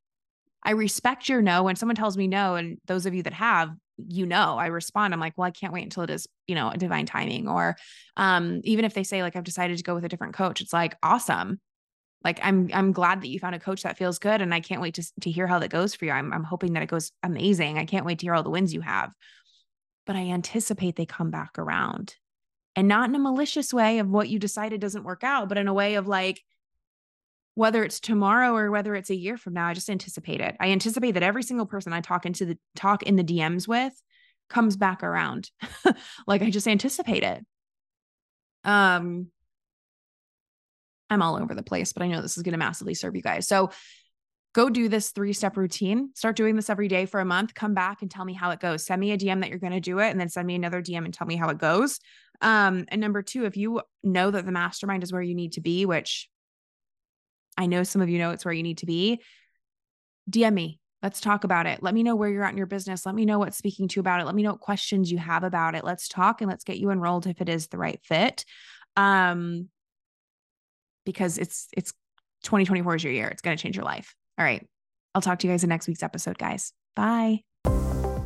I 0.63 0.71
respect 0.73 1.29
your 1.29 1.43
no. 1.43 1.65
When 1.65 1.77
someone 1.77 1.97
tells 1.97 2.17
me 2.17 2.29
no, 2.29 2.55
and 2.55 2.79
those 2.87 3.07
of 3.07 3.15
you 3.15 3.23
that 3.25 3.35
have, 3.35 3.71
you 3.97 4.27
know, 4.27 4.59
I 4.59 4.67
respond. 4.67 5.15
I'm 5.15 5.21
like, 5.21 5.35
well, 5.37 5.47
I 5.47 5.51
can't 5.51 5.73
wait 5.73 5.85
until 5.85 6.03
it 6.03 6.11
is, 6.11 6.27
you 6.47 6.55
know, 6.55 6.71
a 6.71 6.77
divine 6.77 7.07
timing. 7.07 7.49
Or 7.49 7.77
um, 8.17 8.61
even 8.65 8.85
if 8.85 8.95
they 8.95 9.05
say, 9.05 9.23
like, 9.23 9.37
I've 9.37 9.45
decided 9.45 9.77
to 9.77 9.85
go 9.85 9.95
with 9.95 10.05
a 10.05 10.09
different 10.09 10.35
coach, 10.35 10.61
it's 10.61 10.73
like, 10.73 10.97
awesome 11.03 11.61
like 12.25 12.41
i'm 12.43 12.69
i'm 12.73 12.91
glad 12.91 13.21
that 13.21 13.29
you 13.29 13.39
found 13.39 13.55
a 13.55 13.61
coach 13.61 13.83
that 13.83 13.99
feels 13.99 14.19
good 14.19 14.41
and 14.41 14.53
i 14.53 14.61
can't 14.61 14.81
wait 14.81 14.95
to 14.95 15.05
to 15.21 15.31
hear 15.31 15.47
how 15.47 15.59
that 15.59 15.69
goes 15.69 15.95
for 15.95 16.07
you 16.07 16.11
i'm, 16.11 16.33
I'm 16.33 16.43
hoping 16.43 16.73
that 16.73 16.83
it 16.83 16.89
goes 16.89 17.13
amazing 17.23 17.79
i 17.79 17.85
can't 17.85 18.07
wait 18.07 18.19
to 18.19 18.27
hear 18.27 18.35
all 18.35 18.43
the 18.43 18.51
wins 18.51 18.75
you 18.75 18.81
have 18.81 19.13
but 20.07 20.17
i 20.17 20.31
anticipate 20.31 20.97
they 20.97 21.07
come 21.07 21.31
back 21.31 21.59
around 21.59 22.15
and 22.75 22.89
not 22.89 23.09
in 23.09 23.15
a 23.15 23.21
malicious 23.21 23.73
way 23.73 23.99
of 24.01 24.09
what 24.09 24.29
you 24.29 24.39
decided 24.39 24.81
doesn't 24.81 25.05
work 25.05 25.23
out 25.23 25.49
but 25.49 25.59
in 25.59 25.69
a 25.69 25.75
way 25.75 25.95
of 25.95 26.09
like 26.09 26.43
whether 27.55 27.85
it's 27.85 28.01
tomorrow 28.01 28.55
or 28.55 28.71
whether 28.71 28.95
it's 28.95 29.11
a 29.11 29.15
year 29.15 29.37
from 29.37 29.55
now 29.55 29.67
i 29.67 29.75
just 29.75 29.91
anticipate 29.91 30.41
it 30.41 30.57
i 30.61 30.69
anticipate 30.69 31.13
that 31.13 31.23
every 31.23 31.43
single 31.43 31.67
person 31.67 31.93
i 31.93 32.01
talk 32.01 32.27
into 32.27 32.45
the 32.45 32.59
talk 32.75 33.03
in 33.03 33.17
the 33.17 33.25
dms 33.25 33.69
with 33.69 33.93
comes 34.49 34.77
back 34.77 35.03
around 35.03 35.51
like 36.27 36.43
i 36.43 36.51
just 36.51 36.69
anticipate 36.69 37.23
it 37.23 37.45
um 38.65 39.29
I'm 41.11 41.23
all 41.23 41.37
over 41.37 41.55
the 41.55 41.63
place, 41.63 41.93
but 41.93 42.03
I 42.03 42.09
know 42.09 42.21
this 42.21 42.37
is 42.37 42.43
going 42.43 42.53
to 42.53 42.59
massively 42.59 42.95
serve 42.95 43.15
you 43.15 43.23
guys. 43.23 43.47
So 43.47 43.71
go 44.55 44.71
do 44.71 44.89
this 44.89 45.11
three 45.11 45.33
step 45.33 45.57
routine. 45.57 46.11
Start 46.15 46.37
doing 46.37 46.57
this 46.57 46.71
every 46.71 46.89
day 46.89 47.07
for 47.07 47.21
a 47.21 47.25
month. 47.25 47.55
Come 47.55 47.75
back 47.75 48.03
and 48.03 48.11
tell 48.11 48.25
me 48.25 48.35
how 48.35 48.51
it 48.51 48.61
goes. 48.61 48.85
Send 48.85 49.01
me 49.01 49.13
a 49.13 49.19
DM 49.19 49.41
that 49.41 49.51
you're 49.51 49.59
going 49.59 49.73
to 49.73 49.81
do 49.81 49.99
it, 49.99 50.11
and 50.11 50.21
then 50.21 50.29
send 50.29 50.47
me 50.47 50.55
another 50.55 50.83
DM 50.83 51.05
and 51.05 51.15
tell 51.15 51.27
me 51.27 51.37
how 51.37 51.49
it 51.49 51.59
goes. 51.59 52.01
Um, 52.41 52.85
and 52.89 53.01
number 53.01 53.23
two, 53.23 53.45
if 53.45 53.57
you 53.57 53.83
know 54.03 54.31
that 54.31 54.45
the 54.45 54.53
mastermind 54.53 55.03
is 55.03 55.13
where 55.13 55.23
you 55.23 55.35
need 55.35 55.53
to 55.53 55.61
be, 55.61 55.87
which 55.87 56.29
I 57.57 57.67
know 57.67 57.83
some 57.83 58.03
of 58.03 58.09
you 58.09 58.19
know 58.19 58.31
it's 58.31 58.45
where 58.45 58.55
you 58.55 58.63
need 58.63 58.79
to 58.79 58.87
be, 58.87 59.21
DM 60.31 60.55
me. 60.55 60.81
Let's 61.03 61.21
talk 61.21 61.45
about 61.45 61.67
it. 61.67 61.83
Let 61.83 61.93
me 61.93 62.03
know 62.03 62.17
where 62.17 62.31
you're 62.31 62.45
at 62.45 62.53
in 62.53 62.57
your 62.57 62.67
business. 62.67 63.05
Let 63.05 63.15
me 63.15 63.27
know 63.27 63.39
what's 63.39 63.59
speaking 63.59 63.89
to 63.89 63.97
you 63.97 64.01
about 64.01 64.21
it. 64.21 64.25
Let 64.25 64.35
me 64.35 64.43
know 64.43 64.53
what 64.53 64.61
questions 64.61 65.13
you 65.13 65.19
have 65.19 65.45
about 65.45 65.75
it. 65.75 65.85
Let's 65.85 66.09
talk 66.09 66.41
and 66.41 66.51
let's 66.51 66.65
get 66.65 66.79
you 66.79 66.91
enrolled 66.91 67.27
if 67.27 67.43
it 67.43 67.49
is 67.51 67.67
the 67.69 67.77
right 67.77 68.01
fit. 68.03 68.47
Um, 68.97 69.69
because 71.05 71.37
it's 71.37 71.69
it's 71.77 71.93
2024 72.45 72.97
is 72.97 73.05
your 73.05 73.13
year. 73.13 73.29
It's 73.29 73.43
going 73.43 73.57
to 73.57 73.63
change 73.63 73.77
your 73.77 73.85
life. 73.85 74.15
All 74.39 74.45
right. 74.45 74.67
I'll 75.15 75.23
talk 75.23 75.39
to 75.41 75.47
you 75.47 75.53
guys 75.53 75.63
in 75.63 75.69
next 75.69 75.87
week's 75.87 76.03
episode, 76.03 76.39
guys. 76.39 76.73
Bye. 76.97 77.43